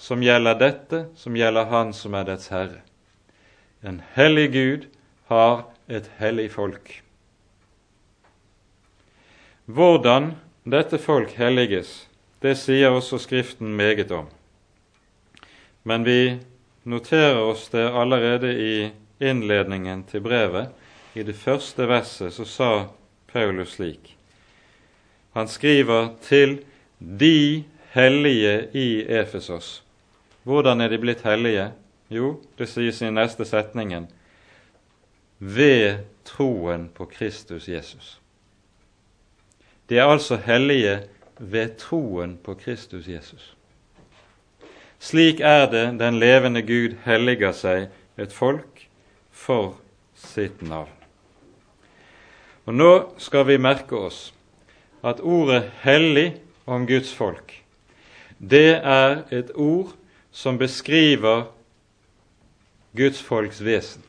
[0.00, 2.82] som gjelder dette, som gjelder Han som er dets herre.
[3.82, 4.86] En hellig Gud
[5.30, 7.00] har et hellig folk.
[9.64, 10.34] Hvordan
[10.68, 12.06] dette folk helliges,
[12.44, 14.26] det sier også Skriften meget om.
[15.88, 16.36] Men vi
[16.84, 18.90] noterer oss det allerede i
[19.24, 20.68] innledningen til brevet.
[21.14, 22.70] I det første verset så sa
[23.32, 24.16] Paulus slik.
[25.32, 26.58] Han skriver til
[26.98, 29.82] de hellige i Efesos.
[30.42, 31.70] Hvordan er de blitt hellige?
[32.12, 34.10] Jo, det sies i neste setningen
[35.38, 38.18] ved troen på Kristus Jesus.
[39.88, 41.02] De er altså hellige
[41.38, 43.56] ved troen på Kristus Jesus.
[44.98, 48.86] Slik er det den levende Gud helliger seg et folk
[49.32, 49.74] for
[50.16, 50.92] sitt navn.
[52.64, 54.32] Og Nå skal vi merke oss
[55.04, 57.64] at ordet 'hellig' om Guds folk,
[58.40, 59.92] det er et ord
[60.32, 61.44] som beskriver
[62.96, 64.02] Guds folks vesen.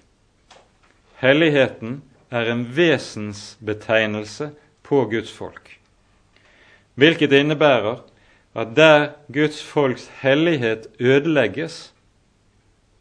[1.16, 4.50] Helligheten er en vesensbetegnelse
[4.86, 5.74] på Guds folk,
[6.96, 8.04] hvilket innebærer
[8.56, 11.94] at der Guds folks hellighet ødelegges,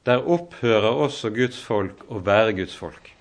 [0.06, 3.12] der opphører også Guds folk å være Guds folk.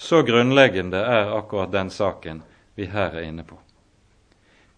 [0.00, 2.42] Så grunnleggende er akkurat den saken
[2.78, 3.58] vi her er inne på.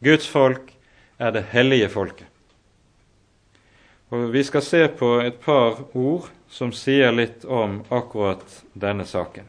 [0.02, 0.72] Guds folk
[1.18, 2.26] er det hellige folket.
[4.10, 8.42] Og Vi skal se på et par ord som sier litt om akkurat
[8.74, 9.46] denne saken.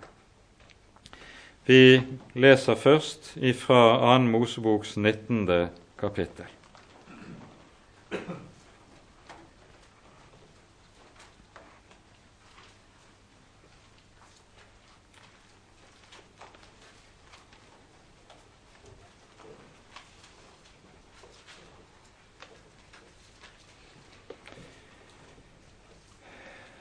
[1.66, 2.02] Vi
[2.36, 4.24] leser først ifra 2.
[4.28, 5.70] Moseboks 19.
[6.00, 6.46] kapittel.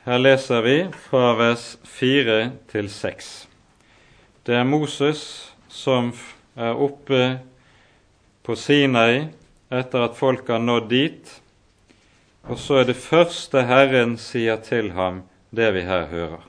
[0.04, 0.76] Her leser vi
[1.06, 3.51] fra vers 4 til 6.
[4.42, 5.20] Det er Moses
[5.70, 6.08] som
[6.58, 7.18] er oppe
[8.42, 9.28] på Sinai
[9.70, 11.28] etter at folk har nådd dit,
[12.50, 15.22] og så er det første Herren sier til ham,
[15.54, 16.42] det vi her hører.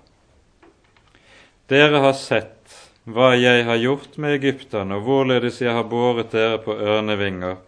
[1.69, 6.57] Dere har sett hva jeg har gjort med egypterne, og hvorledes jeg har båret dere
[6.65, 7.59] på ørnevinger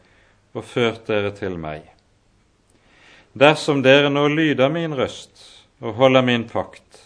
[0.57, 1.85] og ført dere til meg.
[3.37, 5.51] Dersom dere nå lyder min røst
[5.85, 7.04] og holder min pakt,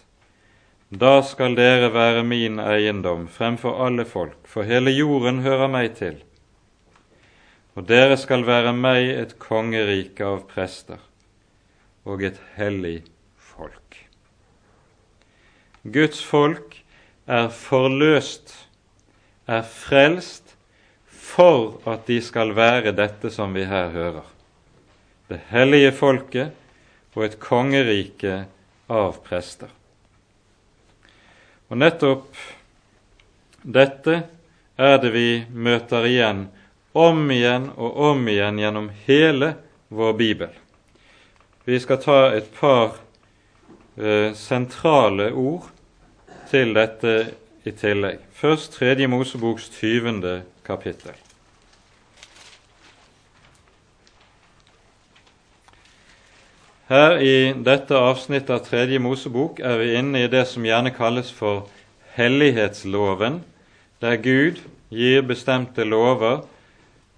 [0.90, 6.18] da skal dere være min eiendom fremfor alle folk, for hele jorden hører meg til.
[7.78, 10.98] Og dere skal være meg et kongerike av prester
[12.10, 13.04] og et hellig
[13.38, 14.00] folk.
[15.86, 16.80] Guds folk
[17.30, 18.50] er forløst,
[19.46, 20.56] er frelst,
[21.06, 24.26] for at de skal være dette som vi her hører.
[25.30, 26.56] Det hellige folket
[27.14, 28.48] og et kongerike
[28.90, 29.70] av prester.
[31.70, 32.38] Og nettopp
[33.61, 34.15] dette
[34.80, 36.47] er det vi møter igjen
[36.97, 39.53] om igjen og om igjen gjennom hele
[39.93, 40.51] vår bibel.
[41.70, 42.97] Vi skal ta et par
[43.99, 45.70] eh, sentrale ord
[46.49, 47.15] til dette
[47.67, 48.24] i tillegg.
[48.34, 50.41] Først Tredje Moseboks 20.
[50.65, 51.29] kapittel.
[56.90, 61.28] Her i dette avsnittet av Tredje Mosebok er vi inne i det som gjerne kalles
[61.30, 61.68] for
[62.16, 63.44] hellighetsloven,
[64.02, 66.40] der Gud gir bestemte lover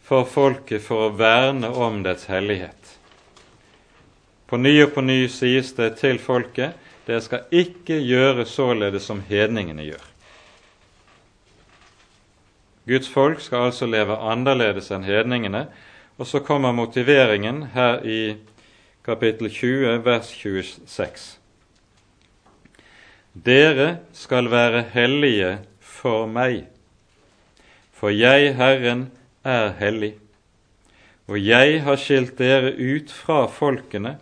[0.03, 2.97] for folket for å verne om dets hellighet.
[4.51, 6.75] På ny og på ny sies det til folket
[7.07, 10.03] dere skal ikke gjøre således som hedningene gjør.
[12.91, 15.69] Guds folk skal altså leve annerledes enn hedningene,
[16.19, 18.21] og så kommer motiveringen her i
[19.05, 21.39] kapittel 20, vers 26.
[23.33, 26.67] Dere skal være hellige for meg,
[27.95, 29.07] for jeg, Herren,
[29.41, 30.11] er hellig,
[31.25, 34.19] og jeg har skilt dere ut fra folkene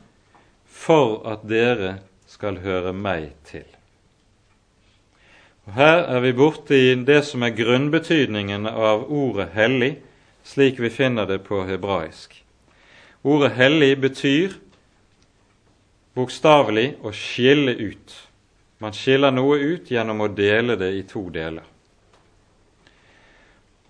[0.63, 1.97] for at dere
[2.30, 3.67] skal høre meg til.
[5.67, 9.91] Og Her er vi borte i det som er grunnbetydningen av ordet hellig,
[10.47, 12.32] slik vi finner det på hebraisk.
[13.27, 14.55] Ordet hellig betyr
[16.20, 18.15] bokstavelig å skille ut.
[18.80, 21.65] Man skiller noe ut gjennom å dele det i to deler.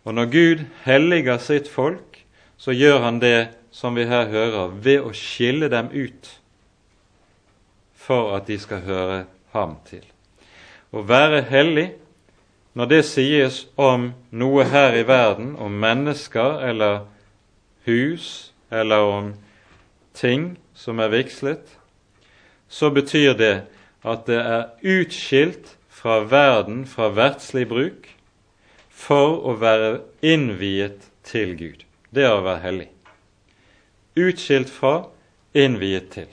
[0.06, 2.24] Og når Gud helliger sitt folk,
[2.58, 6.30] så gjør han det som vi her hører, ved å skille dem ut
[7.94, 9.20] for at de skal høre
[9.54, 10.04] ham til.
[10.90, 11.92] Å være hellig,
[12.74, 17.04] når det sies om noe her i verden, om mennesker eller
[17.86, 19.34] hus eller om
[20.18, 21.79] ting som er vigslet,
[22.70, 23.56] så betyr det
[24.06, 28.08] at det er utskilt fra verden, fra verdslig bruk,
[28.90, 31.86] for å være innviet til Gud.
[32.14, 32.90] Det er å være hellig.
[34.20, 35.10] Utskilt fra,
[35.54, 36.30] innviet til.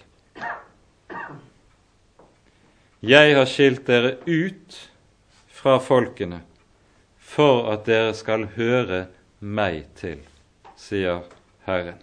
[3.07, 4.77] Jeg har skilt dere ut
[5.53, 6.41] fra folkene
[7.37, 9.07] for at dere skal høre
[9.41, 10.23] meg til,
[10.81, 11.23] sier
[11.67, 11.99] Herren.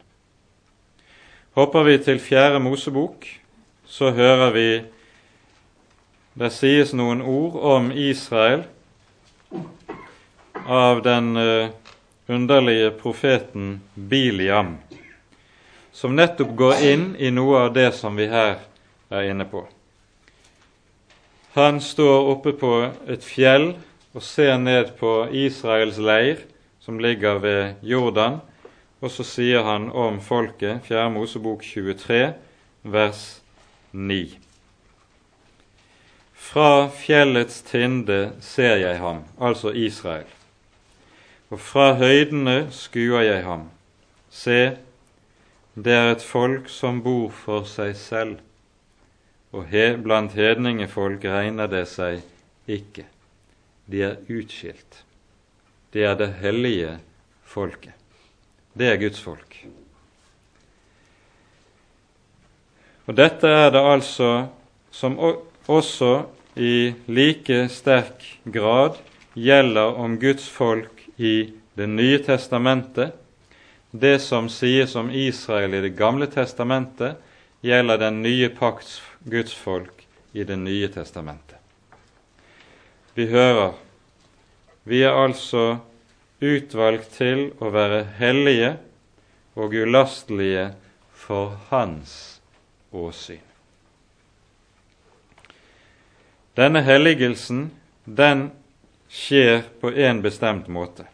[1.58, 3.26] Hopper vi til Fjerde Mosebok,
[3.94, 4.70] så hører vi
[6.34, 8.64] det sies noen ord om Israel
[10.66, 11.70] av den uh,
[12.26, 14.80] underlige profeten Biliam,
[15.94, 18.64] som nettopp går inn i noe av det som vi her
[19.14, 19.62] er inne på.
[21.54, 22.74] Han står oppe på
[23.06, 23.76] et fjell
[24.18, 26.42] og ser ned på Israels leir,
[26.82, 28.42] som ligger ved Jordan,
[29.06, 31.06] og så sier han om folket, 4.
[31.14, 32.26] Mosebok 23,
[32.90, 33.43] vers
[33.94, 34.40] 9.
[36.34, 40.26] Fra fjellets tinde ser jeg ham, altså Israel,
[41.54, 43.68] og fra høydene skuer jeg ham.
[44.34, 44.74] Se,
[45.78, 48.42] det er et folk som bor for seg selv,
[49.54, 52.26] og he, blant hedningefolk regner det seg
[52.66, 53.06] ikke.
[53.86, 55.04] De er utskilt.
[55.94, 56.98] Det er det hellige
[57.46, 57.94] folket.
[58.74, 59.60] Det er Guds folk.
[63.08, 64.30] Og Dette er det altså
[64.94, 66.12] som også
[66.56, 69.00] i like sterk grad
[69.36, 73.16] gjelder om Guds folk i Det nye testamentet.
[73.92, 77.16] Det som sies om Israel i Det gamle testamentet,
[77.62, 81.58] gjelder den nye pakts Guds folk i Det nye testamentet.
[83.16, 83.74] Vi hører
[84.84, 85.78] vi er altså
[86.44, 88.74] utvalgt til å være hellige
[89.56, 90.74] og ulastelige
[91.16, 92.33] for Hans
[92.94, 93.42] åsyn.
[96.54, 97.72] Denne helligelsen
[98.06, 98.52] den
[99.10, 101.08] skjer på en bestemt måte,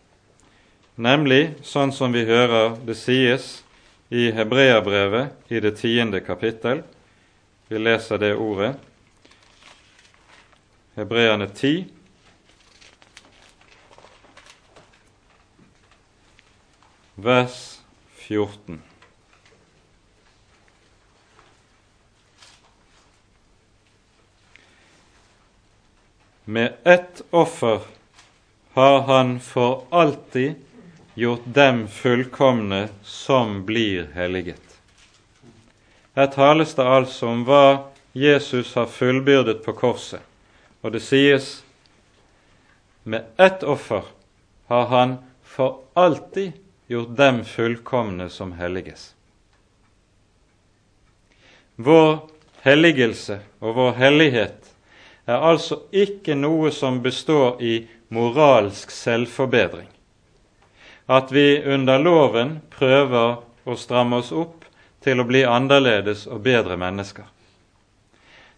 [1.00, 3.48] nemlig sånn som vi hører det sies
[4.10, 6.84] i Hebreabrevet i det tiende kapittel.
[7.70, 8.74] Vi leser det ordet.
[11.00, 11.86] Hebreerne 10.
[17.16, 17.80] Vers
[18.28, 18.89] 14.
[26.50, 27.80] Med ett offer
[28.74, 30.56] har han for alltid
[31.14, 34.80] gjort dem fullkomne som blir helliget.
[36.16, 40.24] Her tales det altså om hva Jesus har fullbyrdet på korset,
[40.82, 41.52] og det sies
[43.04, 44.10] med ett offer
[44.74, 49.12] har han for alltid gjort dem fullkomne som helliges.
[51.76, 52.26] Vår
[52.66, 54.74] helligelse og vår hellighet
[55.30, 59.88] er altså ikke noe som består i moralsk selvforbedring.
[61.10, 64.66] At vi under loven prøver å stramme oss opp
[65.06, 67.28] til å bli annerledes og bedre mennesker.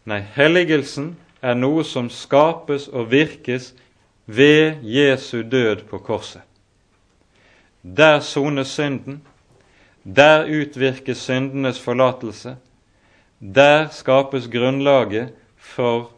[0.07, 3.71] Nei, helligelsen er noe som skapes og virkes
[4.25, 6.41] ved Jesu død på korset.
[7.81, 9.21] Der sones synden,
[10.03, 12.55] der utvirkes syndenes forlatelse,
[13.39, 16.11] der skapes grunnlaget for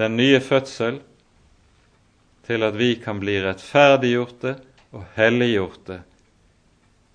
[0.00, 1.00] den nye fødsel
[2.46, 4.54] til at vi kan bli rettferdiggjorte
[4.96, 6.00] og helliggjorte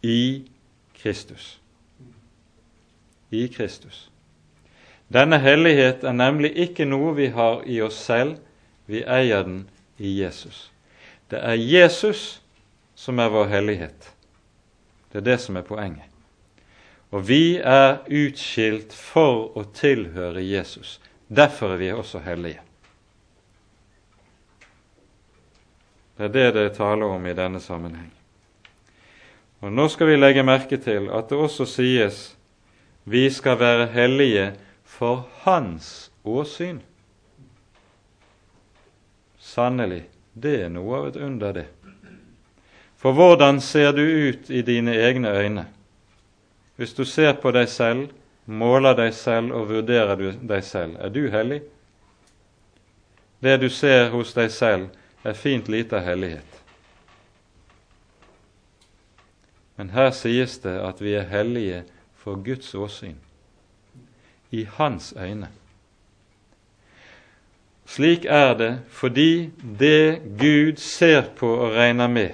[0.05, 0.45] i
[0.95, 1.55] Kristus.
[3.33, 4.05] I Kristus.
[5.09, 8.37] Denne hellighet er nemlig ikke noe vi har i oss selv,
[8.85, 9.63] vi eier den
[9.97, 10.69] i Jesus.
[11.29, 12.39] Det er Jesus
[12.95, 14.11] som er vår hellighet.
[15.11, 16.05] Det er det som er poenget.
[17.09, 20.99] Og vi er utskilt for å tilhøre Jesus.
[21.27, 22.64] Derfor er vi også hellige.
[26.17, 28.11] Det er det det er tale om i denne sammenheng.
[29.61, 32.35] Og Nå skal vi legge merke til at det også sies
[33.05, 34.53] vi skal være hellige
[34.83, 36.79] for Hans åsyn.
[39.39, 41.67] Sannelig, det er noe av et under, det.
[42.97, 45.65] For hvordan ser du ut i dine egne øyne?
[46.75, 48.09] Hvis du ser på deg selv,
[48.45, 51.61] måler deg selv og vurderer deg selv, er du hellig?
[53.39, 54.89] Det du ser hos deg selv,
[55.25, 56.61] er fint lite hellighet.
[59.75, 61.83] Men her sies det at vi er hellige
[62.15, 63.17] for Guds åsyn,
[64.51, 65.49] i Hans øyne.
[67.85, 72.29] Slik er det fordi det Gud ser på og regner med,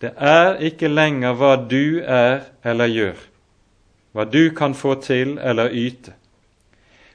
[0.00, 3.20] det er ikke lenger hva du er eller gjør,
[4.12, 6.12] hva du kan få til eller yte,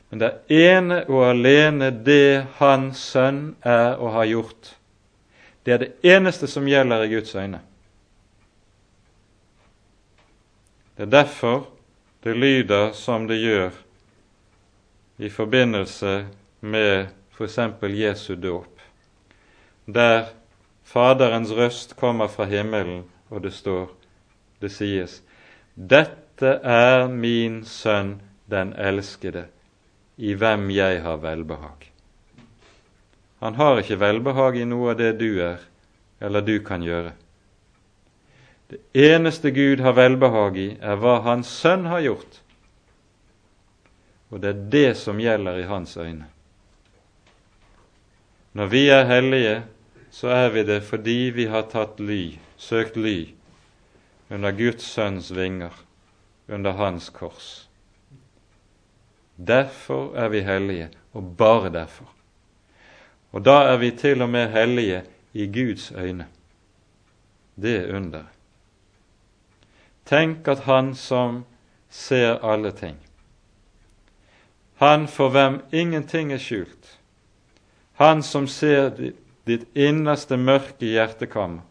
[0.10, 4.70] men det er ene og alene det Hans Sønn er og har gjort.
[5.66, 7.60] Det er det eneste som gjelder i Guds øyne.
[10.96, 11.68] Det er derfor
[12.24, 13.76] det lyder som det gjør
[15.18, 16.26] i forbindelse
[16.62, 17.60] med f.eks.
[17.84, 18.80] Jesu dåp,
[19.86, 20.26] der
[20.84, 23.92] Faderens røst kommer fra himmelen, og det står,
[24.62, 25.22] det sies,
[25.76, 29.46] Dette er min sønn den elskede,
[30.18, 31.92] i hvem jeg har velbehag.
[33.40, 35.62] Han har ikke velbehag i noe av det du er,
[36.20, 37.14] eller du kan gjøre.
[38.68, 42.42] Det eneste Gud har velbehag i, er hva Hans Sønn har gjort.
[44.34, 46.26] Og det er det som gjelder i Hans øyne.
[48.58, 49.56] Når vi er hellige,
[50.12, 53.30] så er vi det fordi vi har tatt ly, søkt ly,
[54.34, 55.72] under Guds Sønns vinger,
[56.50, 57.67] under Hans kors.
[59.38, 62.10] Derfor er vi hellige, og bare derfor.
[63.32, 66.28] Og da er vi til og med hellige i Guds øyne.
[67.56, 68.24] Det er under.
[70.06, 71.46] Tenk at Han som
[71.90, 72.98] ser alle ting,
[74.76, 77.00] Han for hvem ingenting er skjult,
[77.94, 78.92] Han som ser
[79.48, 81.64] ditt innerste mørke hjertekammer,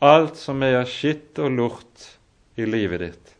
[0.00, 2.06] alt som er av skitt og lort
[2.56, 3.34] i livet ditt.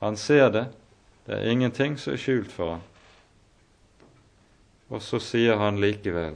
[0.00, 0.66] Han ser det,
[1.32, 2.80] Det er ingenting som er skjult for ham.
[4.92, 6.34] Og så sier han likevel,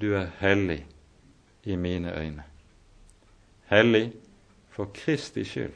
[0.00, 0.78] du er hellig
[1.68, 2.44] i mine øyne.
[3.68, 4.06] Hellig
[4.72, 5.74] for Kristi skyld.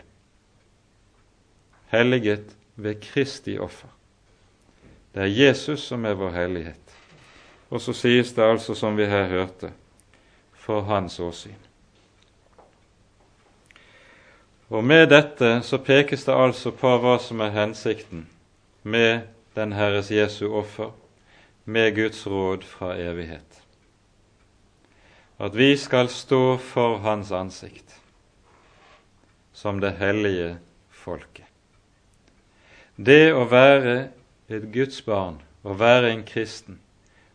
[1.92, 3.90] Helliget ved Kristi offer.
[5.14, 6.94] Det er Jesus som er vår hellighet.
[7.70, 9.72] Og så sies det altså, som vi her hørte,
[10.54, 11.60] for hans åsyn.
[14.68, 18.24] Og med dette så pekes det altså på hva som er hensikten
[18.86, 20.92] med den Herres Jesu offer,
[21.64, 23.62] med Guds råd fra evighet.
[25.42, 27.96] At vi skal stå for Hans ansikt
[29.52, 30.56] som det hellige
[30.92, 31.48] folket.
[32.96, 33.96] Det å være
[34.48, 36.78] et Guds barn, å være en kristen,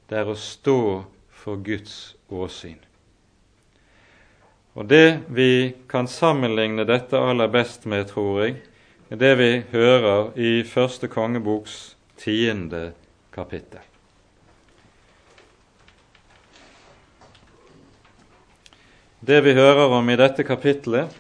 [0.07, 1.03] det er å stå
[1.43, 2.79] for Guds åsyn.
[4.79, 8.61] Og Det vi kan sammenligne dette aller best med, tror jeg,
[9.18, 12.93] det vi hører i første kongeboks tiende
[13.36, 13.82] kapittel.
[19.20, 21.12] Det vi hører om i dette kapittelet,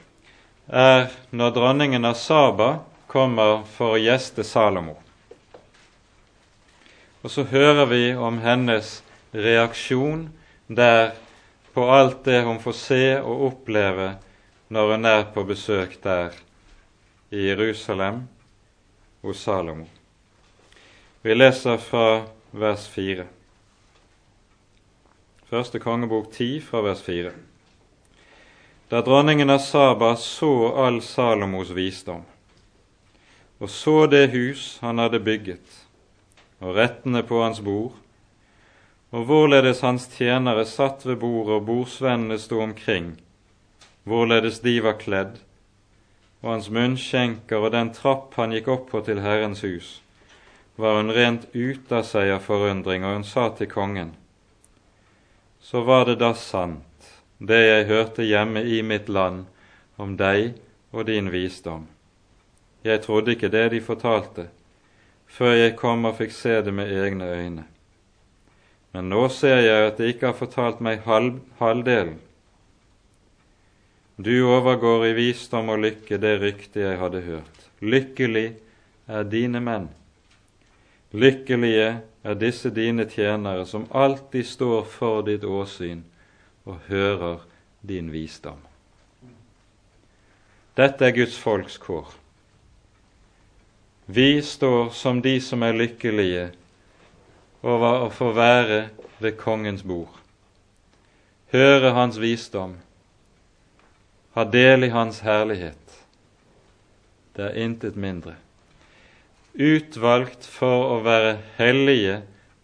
[0.71, 2.69] er når dronningen av Saba
[3.11, 4.95] kommer for å gjeste Salomo.
[7.21, 9.01] Og så hører vi om hennes
[9.35, 10.29] reaksjon
[10.71, 11.11] der
[11.75, 14.13] på alt det hun får se og oppleve
[14.71, 16.31] når hun er på besøk der
[17.31, 18.27] i Jerusalem
[19.21, 19.85] hos Salomo.
[21.21, 23.25] Vi leser fra vers 4.
[25.47, 27.29] Første kongebok 10 fra vers 4.
[28.91, 32.25] Da dronningen av Saba så all Salomos visdom,
[33.63, 35.77] og så det hus han hadde bygget,
[36.59, 37.93] og rettene på hans bord,
[39.15, 43.13] og hvorledes hans tjenere satt ved bordet og bordsvennene sto omkring,
[44.03, 45.39] hvorledes de var kledd,
[46.41, 50.01] og hans munnskjenker og den trapp han gikk opp på til Herrens hus,
[50.75, 54.15] var hun rent ute av seg av forundring, og hun sa til kongen,
[55.61, 59.45] så var det da sant, det jeg hørte hjemme i mitt land
[60.01, 60.55] om deg
[60.91, 61.85] og din visdom.
[62.83, 64.47] Jeg trodde ikke det de fortalte,
[65.29, 67.65] før jeg kom og fikk se det med egne øyne.
[68.91, 72.17] Men nå ser jeg at de ikke har fortalt meg halv, halvdelen.
[74.15, 77.65] Du overgår i visdom og lykke det ryktet jeg hadde hørt.
[77.81, 78.47] Lykkelig
[79.07, 79.89] er dine menn.
[81.11, 86.03] Lykkelige er disse dine tjenere som alltid står for ditt åsyn
[86.65, 87.41] og hører
[87.81, 88.59] din visdom.
[90.77, 92.13] Dette er Guds folks kår.
[94.05, 96.51] Vi står som de som er lykkelige
[97.63, 98.85] over å få være
[99.21, 100.13] ved kongens bord,
[101.53, 102.73] høre hans visdom,
[104.33, 105.97] ha del i hans herlighet.
[107.35, 108.35] Det er intet mindre.
[109.53, 112.21] Utvalgt for å være hellige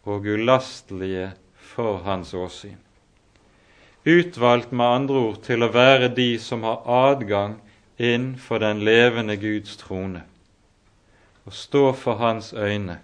[0.07, 1.33] og ulastelige
[1.73, 2.77] for hans åsyn.
[4.07, 7.57] Utvalgt med andre ord til å være de som har adgang
[7.99, 10.23] inn for den levende Guds trone
[11.47, 12.97] og stå for hans øyne.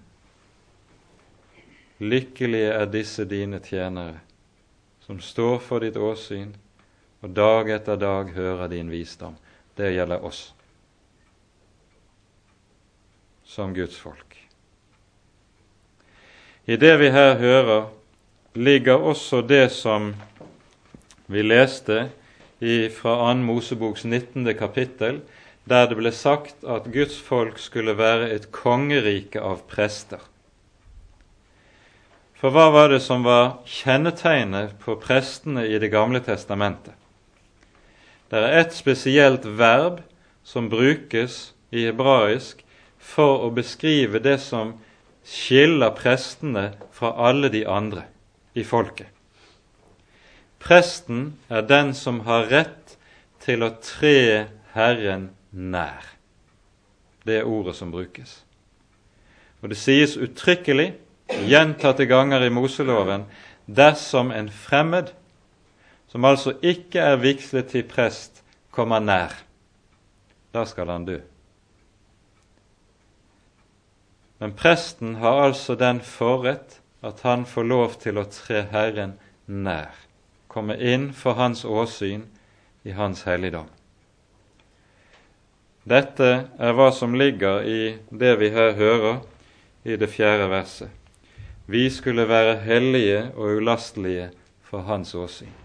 [2.04, 4.20] Lykkelige er disse dine tjenere,
[5.00, 6.52] som står for ditt åsyn
[7.24, 9.38] og dag etter dag hører din visdom.
[9.78, 10.50] Det gjelder oss
[13.48, 14.36] som Guds folk.
[16.68, 17.88] I det vi her hører,
[18.54, 20.14] ligger også det som
[21.32, 22.10] vi leste
[22.96, 23.40] fra 2.
[23.44, 24.46] Moseboks 19.
[24.56, 25.22] kapittel,
[25.68, 30.20] der det ble sagt at Guds folk skulle være et kongerike av prester.
[32.40, 36.96] For hva var det som var kjennetegnet på prestene i Det gamle testamentet?
[38.34, 40.00] Det er et spesielt verb
[40.42, 42.64] som brukes i hebraisk
[42.98, 44.72] for å beskrive det som
[45.22, 48.08] skiller prestene fra alle de andre
[48.58, 49.06] i folket.
[50.58, 52.98] Presten er den som har rett
[53.46, 56.02] til å tre Herren nær.
[57.22, 58.40] Det er ordet som brukes.
[59.62, 60.96] Og det sies uttrykkelig,
[61.46, 63.28] gjentatte ganger i Moseloven,
[63.70, 65.14] dersom en fremmed,
[66.14, 69.32] som altså ikke er vigslet til prest, kommer nær.
[70.54, 71.16] Da skal han dø.
[74.38, 79.16] Men presten har altså den forrett at han får lov til å tre Herren
[79.48, 79.90] nær,
[80.54, 82.28] komme inn for hans åsyn
[82.86, 83.72] i hans helligdom.
[85.90, 87.82] Dette er hva som ligger i
[88.14, 89.18] det vi her hører
[89.82, 90.94] i det fjerde verset.
[91.66, 94.30] Vi skulle være hellige og ulastelige
[94.62, 95.63] for Hans åsyn.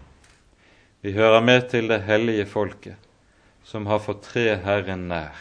[1.01, 2.95] Vi hører med til det hellige folket,
[3.63, 5.37] som har fått tre Herren nær,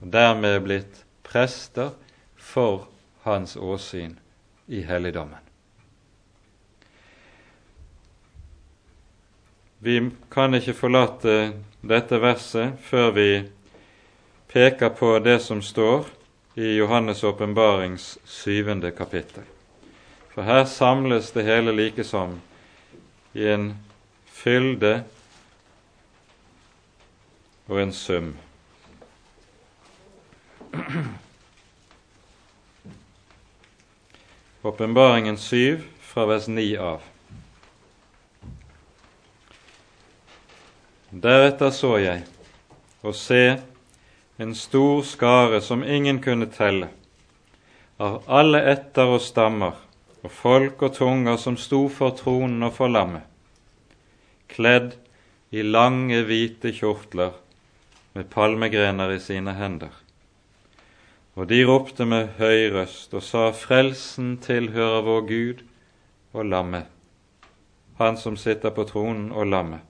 [0.00, 1.96] og dermed blitt prester
[2.38, 2.86] for
[3.24, 4.14] hans åsyn
[4.70, 5.40] i helligdommen.
[9.82, 9.98] Vi
[10.30, 11.36] kan ikke forlate
[11.82, 13.28] dette verset før vi
[14.52, 16.06] peker på det som står
[16.54, 19.42] i Johannes' åpenbarings syvende kapittel.
[20.30, 22.38] For her samles det hele likesom
[23.34, 23.72] i en
[24.42, 25.04] fylde
[27.70, 28.32] og en sum.
[34.62, 37.00] Åpenbaringen 7 fra vers 9 av.
[41.10, 42.22] Deretter så jeg,
[43.02, 43.42] og se,
[44.42, 46.88] en stor skare som ingen kunne telle,
[48.00, 49.76] av alle etter og stammer,
[50.22, 53.31] og folk og tunger som sto for tronen og for lammet,
[54.52, 54.94] kledd
[55.50, 57.34] i lange, hvite kjortler
[58.12, 59.92] med palmegrener i sine hender.
[61.34, 65.62] Og de ropte med høy røst og sa, Frelsen tilhører vår Gud
[66.32, 66.86] og lammet,
[67.98, 69.80] Han som sitter på tronen og lammet.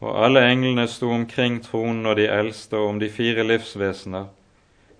[0.00, 4.26] Og alle englene sto omkring tronen og de eldste og om de fire livsvesener,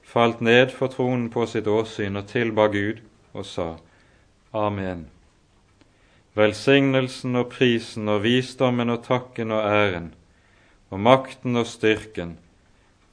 [0.02, 3.02] falt ned for tronen på sitt åsyn og tilba Gud
[3.32, 3.74] og sa,
[4.54, 5.08] Amen.
[6.34, 10.08] Velsignelsen og prisen og visdommen og takken og æren
[10.90, 12.36] og makten og styrken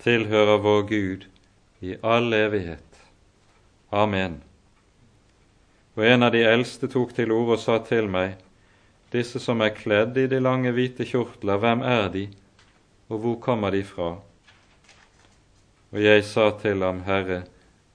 [0.02, 1.28] tilhører vår Gud
[1.86, 2.98] i all evighet.
[3.92, 4.40] Amen.
[5.98, 8.38] Og en av de eldste tok til orde og sa til meg,
[9.14, 12.28] disse som er kledd i de lange, hvite kjortler, hvem er de,
[13.10, 14.12] og hvor kommer de fra?
[15.92, 17.44] Og jeg sa til ham, Herre,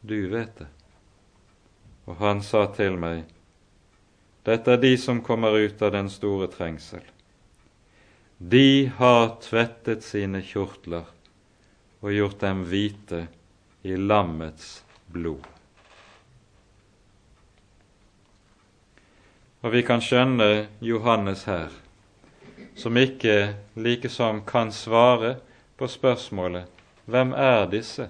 [0.03, 0.68] du vet det.
[2.07, 3.24] Og han sa til meg,
[4.47, 7.03] dette er de som kommer ut av den store trengsel.
[8.38, 11.09] De har tvettet sine kjortler
[12.05, 13.24] og gjort dem hvite
[13.82, 15.42] i lammets blod.
[19.64, 21.72] Og vi kan skjønne Johannes her,
[22.78, 25.38] som ikke likesom kan svare
[25.80, 26.70] på spørsmålet
[27.11, 28.07] hvem er disse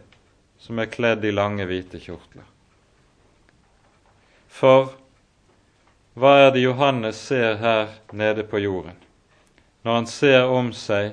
[0.60, 2.44] som er kledd i lange, hvite kjortler?
[4.52, 4.92] For
[6.16, 8.96] hva er det Johannes ser her nede på jorden,
[9.84, 11.12] når han ser om seg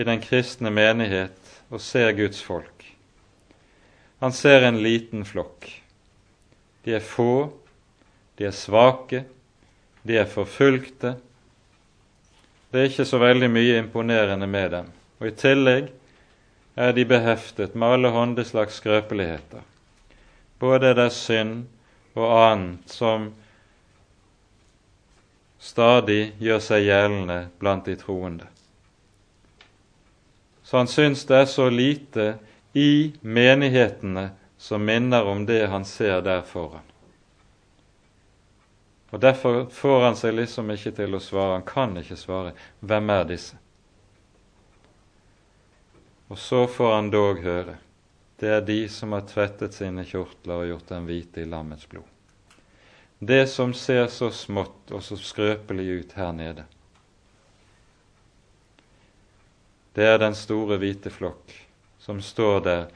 [0.00, 2.86] i den kristne menighet og ser Guds folk?
[4.24, 5.68] Han ser en liten flokk.
[6.84, 7.50] De er få,
[8.40, 9.24] de er svake,
[10.08, 11.14] de er forfulgte.
[12.72, 14.88] Det er ikke så veldig mye imponerende med dem.
[15.20, 15.90] Og i tillegg
[16.80, 19.60] er de beheftet med alle håndeslags skrøpeligheter.
[20.60, 21.66] Både deres synd
[22.16, 23.30] og annet som
[25.60, 28.48] stadig gjør seg gjeldende blant de troende.
[30.64, 32.26] Så han syns det er så lite
[32.72, 34.30] i menighetene
[34.60, 36.86] som minner om det han ser der foran.
[39.10, 41.56] Og Derfor får han seg liksom ikke til å svare.
[41.58, 42.52] Han kan ikke svare.
[42.78, 43.58] Hvem er disse?
[46.30, 47.74] Og så får han dog høre.
[48.38, 52.19] Det er de som har tvettet sine kjortler og gjort dem hvite i lammets blod
[53.22, 56.62] det som ser så smått og så skrøpelig ut her nede.
[59.92, 61.52] Det er den store hvite flokk
[62.00, 62.86] som står der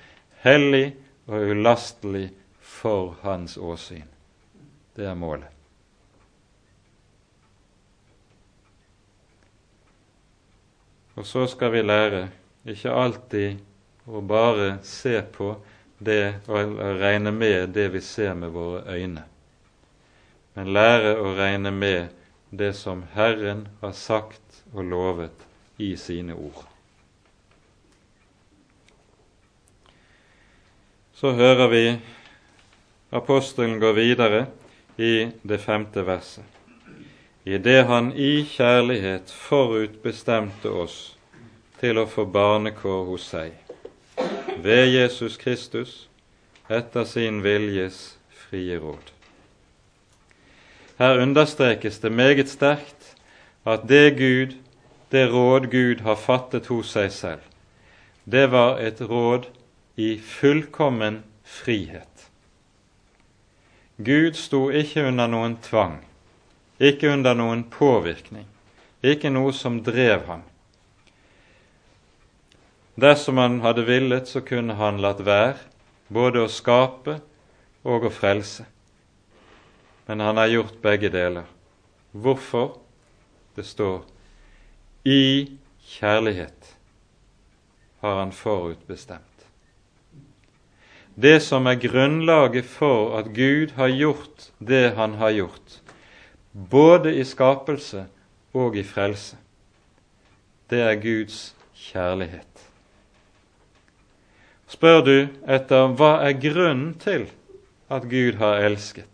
[0.40, 0.94] hellig
[1.28, 4.08] og ulastelig for hans åsyn.
[4.96, 5.50] Det er målet.
[11.20, 12.24] Og så skal vi lære
[12.64, 15.52] ikke alltid å bare se på
[16.00, 19.28] det og regne med det vi ser med våre øyne
[20.54, 22.14] men lære å regne med
[22.50, 25.46] det som Herren har sagt og lovet
[25.82, 26.62] i sine ord.
[31.14, 31.84] Så hører vi
[33.14, 34.46] apostelen gå videre
[34.96, 36.44] i det femte verset.
[37.44, 40.98] I det han i kjærlighet forutbestemte oss
[41.80, 43.52] til å få barnekår hos seg,
[44.64, 46.06] ved Jesus Kristus,
[46.72, 49.12] etter sin viljes frie råd.
[50.98, 53.16] Her understrekes det meget sterkt
[53.66, 54.54] at det Gud,
[55.10, 57.42] det råd Gud har fattet hos seg selv,
[58.24, 59.48] det var et råd
[59.96, 62.28] i fullkommen frihet.
[63.98, 65.98] Gud sto ikke under noen tvang,
[66.78, 68.46] ikke under noen påvirkning,
[69.02, 70.42] ikke noe som drev ham.
[72.94, 75.58] Dersom han hadde villet, så kunne han latt være
[76.14, 77.18] både å skape
[77.82, 78.66] og å frelse
[80.06, 81.44] men han har gjort begge deler.
[82.12, 82.78] Hvorfor?
[83.56, 84.02] Det står
[85.04, 85.52] i
[85.84, 86.74] kjærlighet
[88.00, 89.30] har han forutbestemt.
[91.14, 95.80] det som er grunnlaget for at Gud har gjort det han har gjort,
[96.70, 98.06] både i skapelse
[98.52, 99.36] og i frelse,
[100.70, 102.66] det er Guds kjærlighet.
[104.66, 107.28] Spør du etter hva er grunnen til
[107.88, 109.13] at Gud har elsket?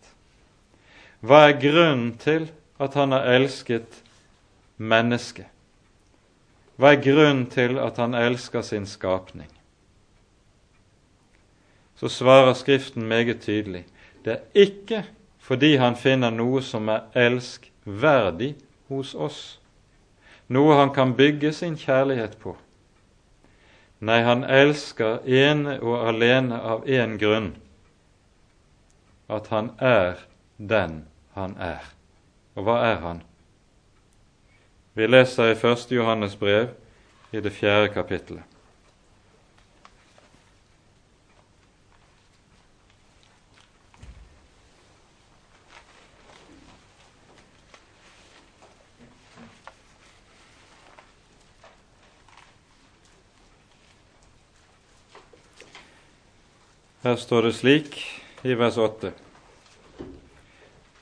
[1.21, 2.49] Hva er grunnen til
[2.81, 4.01] at han har elsket
[4.77, 5.45] mennesket?
[6.81, 9.49] Hva er grunnen til at han elsker sin skapning?
[11.95, 13.85] Så svarer Skriften meget tydelig
[14.25, 15.03] det er ikke
[15.41, 18.55] fordi han finner noe som er elskverdig
[18.89, 19.59] hos oss,
[20.47, 22.53] noe han kan bygge sin kjærlighet på.
[24.01, 27.53] Nei, han elsker ene og alene av én grunn
[29.29, 30.25] at han er
[30.57, 31.03] den
[31.33, 31.83] han er.
[32.55, 33.21] Og hva er han?
[34.93, 35.91] Vi leser i 1.
[35.95, 36.73] Johannes brev
[37.31, 38.43] i det fjerde kapittelet.
[57.01, 57.95] Her står det slik
[58.45, 59.09] i vers 8.: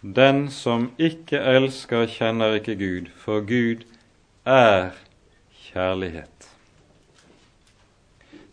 [0.01, 3.83] Den som ikke elsker, kjenner ikke Gud, for Gud
[4.47, 4.95] er
[5.65, 6.47] kjærlighet.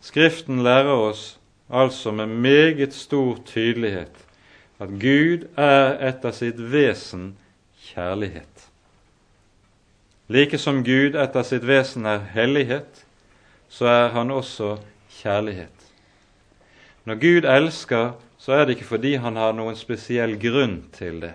[0.03, 1.37] Skriften lærer oss
[1.69, 4.11] altså med meget stor tydelighet
[4.79, 7.37] at Gud er etter sitt vesen
[7.87, 8.67] kjærlighet.
[10.27, 13.05] Like som Gud etter sitt vesen er hellighet,
[13.69, 14.77] så er han også
[15.21, 15.71] kjærlighet.
[17.07, 18.11] Når Gud elsker,
[18.47, 21.33] så er det ikke fordi han har noen spesiell grunn til det.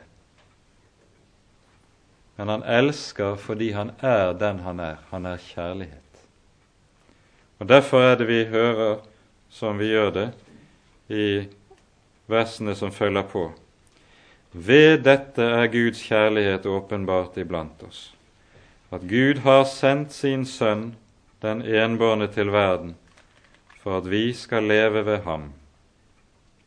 [2.38, 5.02] Men han elsker fordi han er den han er.
[5.10, 6.22] Han er kjærlighet.
[7.60, 9.04] Og Derfor er det vi hører
[9.52, 10.26] som vi gjør det
[11.12, 11.28] i
[12.32, 13.46] versene som følger på.
[14.56, 18.06] Ved dette er Guds kjærlighet åpenbart iblant oss,
[18.88, 20.94] at Gud har sendt sin Sønn,
[21.44, 22.96] den enbårne, til verden,
[23.84, 25.52] for at vi skal leve ved ham.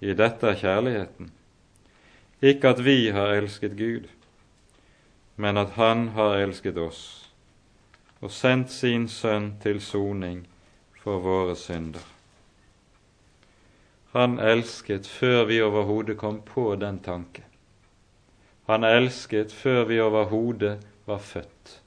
[0.06, 1.32] I dette er kjærligheten.
[2.46, 4.10] Ikke at vi har elsket Gud,
[5.36, 7.06] men at Han har elsket oss
[8.22, 10.46] og sendt sin Sønn til soning
[11.02, 12.04] for våre synder.
[14.16, 17.44] Han elsket før vi overhodet kom på den tanke.
[18.70, 21.82] Han elsket før vi overhodet var født.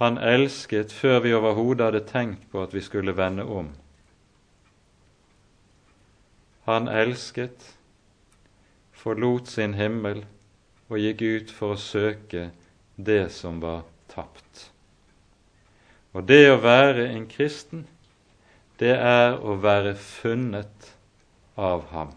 [0.00, 3.68] Han elsket før vi overhodet hadde tenkt på at vi skulle vende om.
[6.70, 7.64] Han elsket,
[8.94, 10.22] forlot sin himmel
[10.86, 12.50] og gikk ut for å søke
[12.94, 14.68] det som var tapt.
[16.14, 17.86] Og det å være en kristen,
[18.78, 20.92] det er å være funnet
[21.58, 22.14] av ham.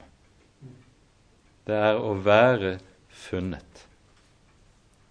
[1.66, 2.78] Det er å være
[3.10, 3.86] funnet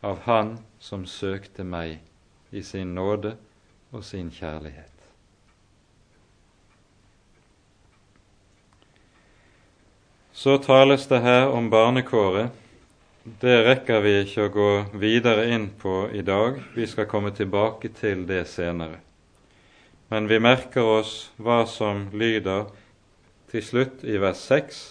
[0.02, 2.00] av Han som søkte meg
[2.50, 3.36] i sin nåde
[3.92, 4.91] og sin kjærlighet.
[10.42, 12.50] Så tales det her om barnekåret.
[13.22, 16.58] Det rekker vi ikke å gå videre inn på i dag.
[16.74, 18.98] Vi skal komme tilbake til det senere.
[20.10, 22.66] Men vi merker oss hva som lyder
[23.54, 24.82] til slutt i vers 6,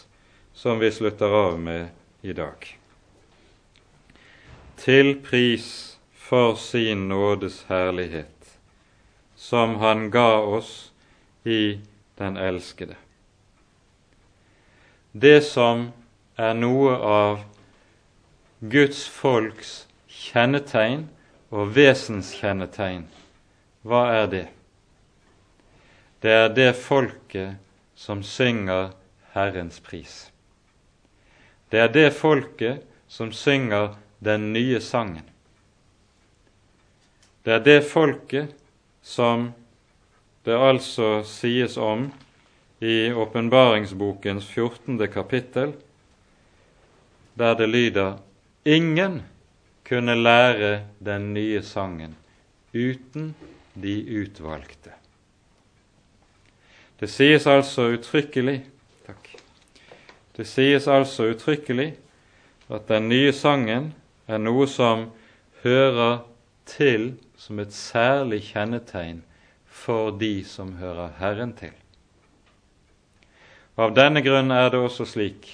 [0.56, 1.92] som vi slutter av med
[2.24, 2.72] i dag.
[4.80, 5.70] Til pris
[6.16, 8.56] for sin nådes herlighet,
[9.36, 10.94] som Han ga oss
[11.44, 11.82] i
[12.16, 12.96] den elskede
[15.12, 15.90] det som
[16.40, 17.42] er noe av
[18.62, 21.08] Guds folks kjennetegn
[21.52, 23.08] og vesenskjennetegn,
[23.84, 24.48] hva er det?
[26.22, 27.58] Det er det folket
[27.98, 28.92] som synger
[29.34, 30.30] Herrens pris.
[31.72, 35.26] Det er det folket som synger den nye sangen.
[37.44, 38.52] Det er det folket
[39.02, 39.50] som
[40.46, 42.12] det altså sies om
[42.82, 45.08] i åpenbaringsbokens 14.
[45.08, 45.74] kapittel,
[47.34, 48.18] der det lyder
[48.66, 49.22] Ingen
[49.86, 52.16] kunne lære den nye sangen
[52.74, 53.36] uten
[53.74, 54.94] de utvalgte.
[57.00, 58.64] Det sies altså uttrykkelig
[59.06, 59.30] takk,
[60.38, 61.96] Det sies altså uttrykkelig
[62.70, 63.94] at den nye sangen
[64.28, 65.10] er noe som
[65.64, 66.24] hører
[66.66, 69.22] til som et særlig kjennetegn
[69.66, 71.74] for de som hører Herren til.
[73.82, 75.48] Av denne grunn er det også slik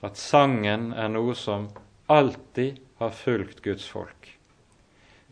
[0.00, 1.66] at sangen er noe som
[2.08, 4.30] alltid har fulgt Guds folk.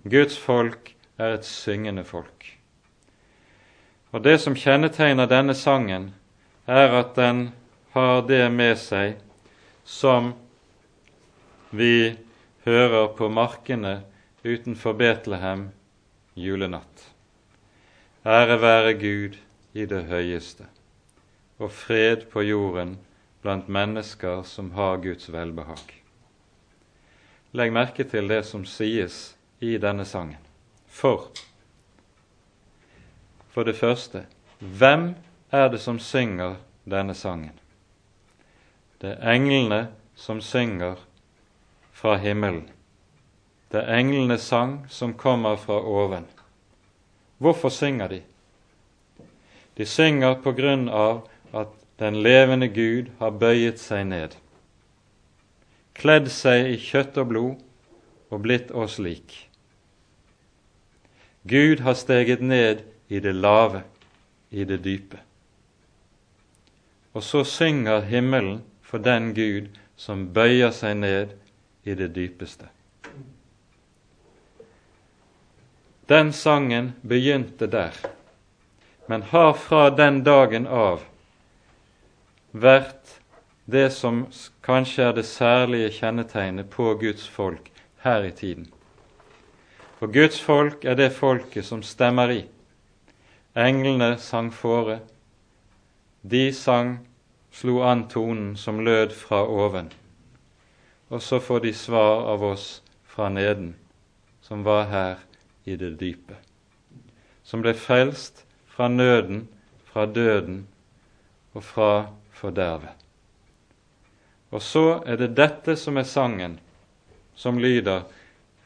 [0.05, 2.45] Guds folk er et syngende folk.
[4.13, 6.11] Og Det som kjennetegner denne sangen,
[6.67, 7.53] er at den
[7.95, 9.17] har det med seg
[9.85, 10.33] som
[11.71, 12.17] vi
[12.67, 14.01] hører på markene
[14.45, 15.71] utenfor Betlehem
[16.35, 17.07] julenatt.
[18.27, 19.39] Ære være Gud
[19.73, 20.67] i det høyeste,
[21.61, 22.97] og fred på jorden
[23.45, 26.03] blant mennesker som har Guds velbehag.
[27.53, 30.41] Legg merke til det som sies i denne sangen.
[30.89, 31.29] For
[33.51, 34.27] for det første,
[34.59, 35.15] hvem
[35.51, 36.55] er det som synger
[36.87, 37.57] denne sangen?
[39.01, 41.01] Det er englene som synger
[41.93, 42.69] fra himmelen.
[43.73, 46.27] Det er englenes sang som kommer fra oven.
[47.39, 48.23] Hvorfor synger de?
[49.77, 51.27] De synger på grunn av
[52.01, 54.37] den levende Gud har bøyet seg ned,
[55.93, 59.35] kledd seg i kjøtt og blod og blitt oss lik.
[61.45, 62.81] Gud har steget ned
[63.13, 63.83] i det lave,
[64.51, 65.21] i det dype.
[67.13, 71.37] Og så synger himmelen for den Gud som bøyer seg ned
[71.85, 72.71] i det dypeste.
[76.09, 77.93] Den sangen begynte der,
[79.07, 81.10] men har fra den dagen av
[82.53, 83.21] vært
[83.71, 84.25] det som
[84.63, 87.71] kanskje er det særlige kjennetegnet på Guds folk
[88.05, 88.67] her i tiden.
[89.99, 92.43] For Guds folk er det folket som stemmer i.
[93.57, 95.01] Englene sang fore.
[96.23, 96.99] De sang,
[97.53, 99.91] slo an tonen som lød fra oven
[101.11, 103.75] og så får de svar av oss fra neden,
[104.41, 105.17] som var her
[105.67, 106.37] i det dype,
[107.43, 109.49] som ble frelst fra nøden,
[109.91, 110.69] fra døden
[111.53, 111.91] og fra
[112.41, 112.97] fordervet.
[114.51, 116.57] Og så er det dette som er sangen,
[117.39, 118.09] som lyder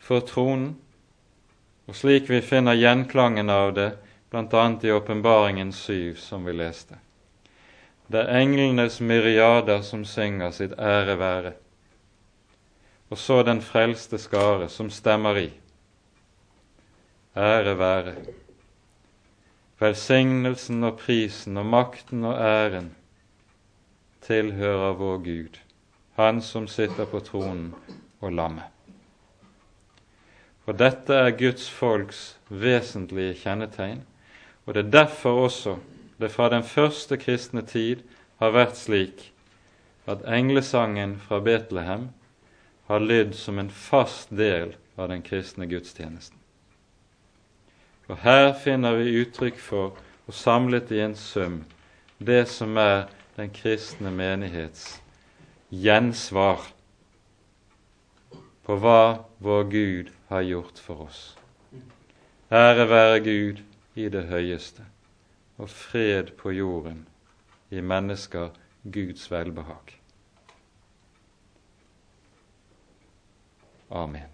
[0.00, 0.76] for tronen,
[1.84, 3.90] og slik vi finner gjenklangen av det
[4.32, 4.64] bl.a.
[4.80, 6.96] i Åpenbaringen 7, som vi leste.
[8.08, 11.54] Det er englenes myriader som synger sitt ære være
[13.14, 15.50] og så den frelste skare som stemmer i.
[17.36, 18.14] Ære være.
[19.78, 22.90] Velsignelsen og prisen og makten og æren
[24.26, 25.58] tilhører vår Gud,
[26.16, 27.74] Han som sitter på tronen
[28.20, 28.70] og lammet.
[30.64, 34.04] For dette er Guds folks vesentlige kjennetegn,
[34.64, 35.76] og det er derfor også
[36.20, 38.04] det fra den første kristne tid
[38.40, 39.26] har vært slik
[40.06, 42.08] at englesangen fra Betlehem
[42.88, 46.38] har lydd som en fast del av den kristne gudstjenesten.
[48.08, 49.96] Og her finner vi uttrykk for,
[50.28, 51.62] og samlet i en sum,
[52.18, 55.02] det som er den kristne menighets
[55.70, 56.62] gjensvar
[58.64, 61.22] på hva vår Gud har gjort for oss.
[62.54, 63.64] Ære være Gud
[63.94, 64.86] i det høyeste,
[65.58, 67.06] og fred på jorden
[67.70, 68.54] i mennesker
[68.84, 69.98] Guds velbehag.
[73.90, 74.33] Amen.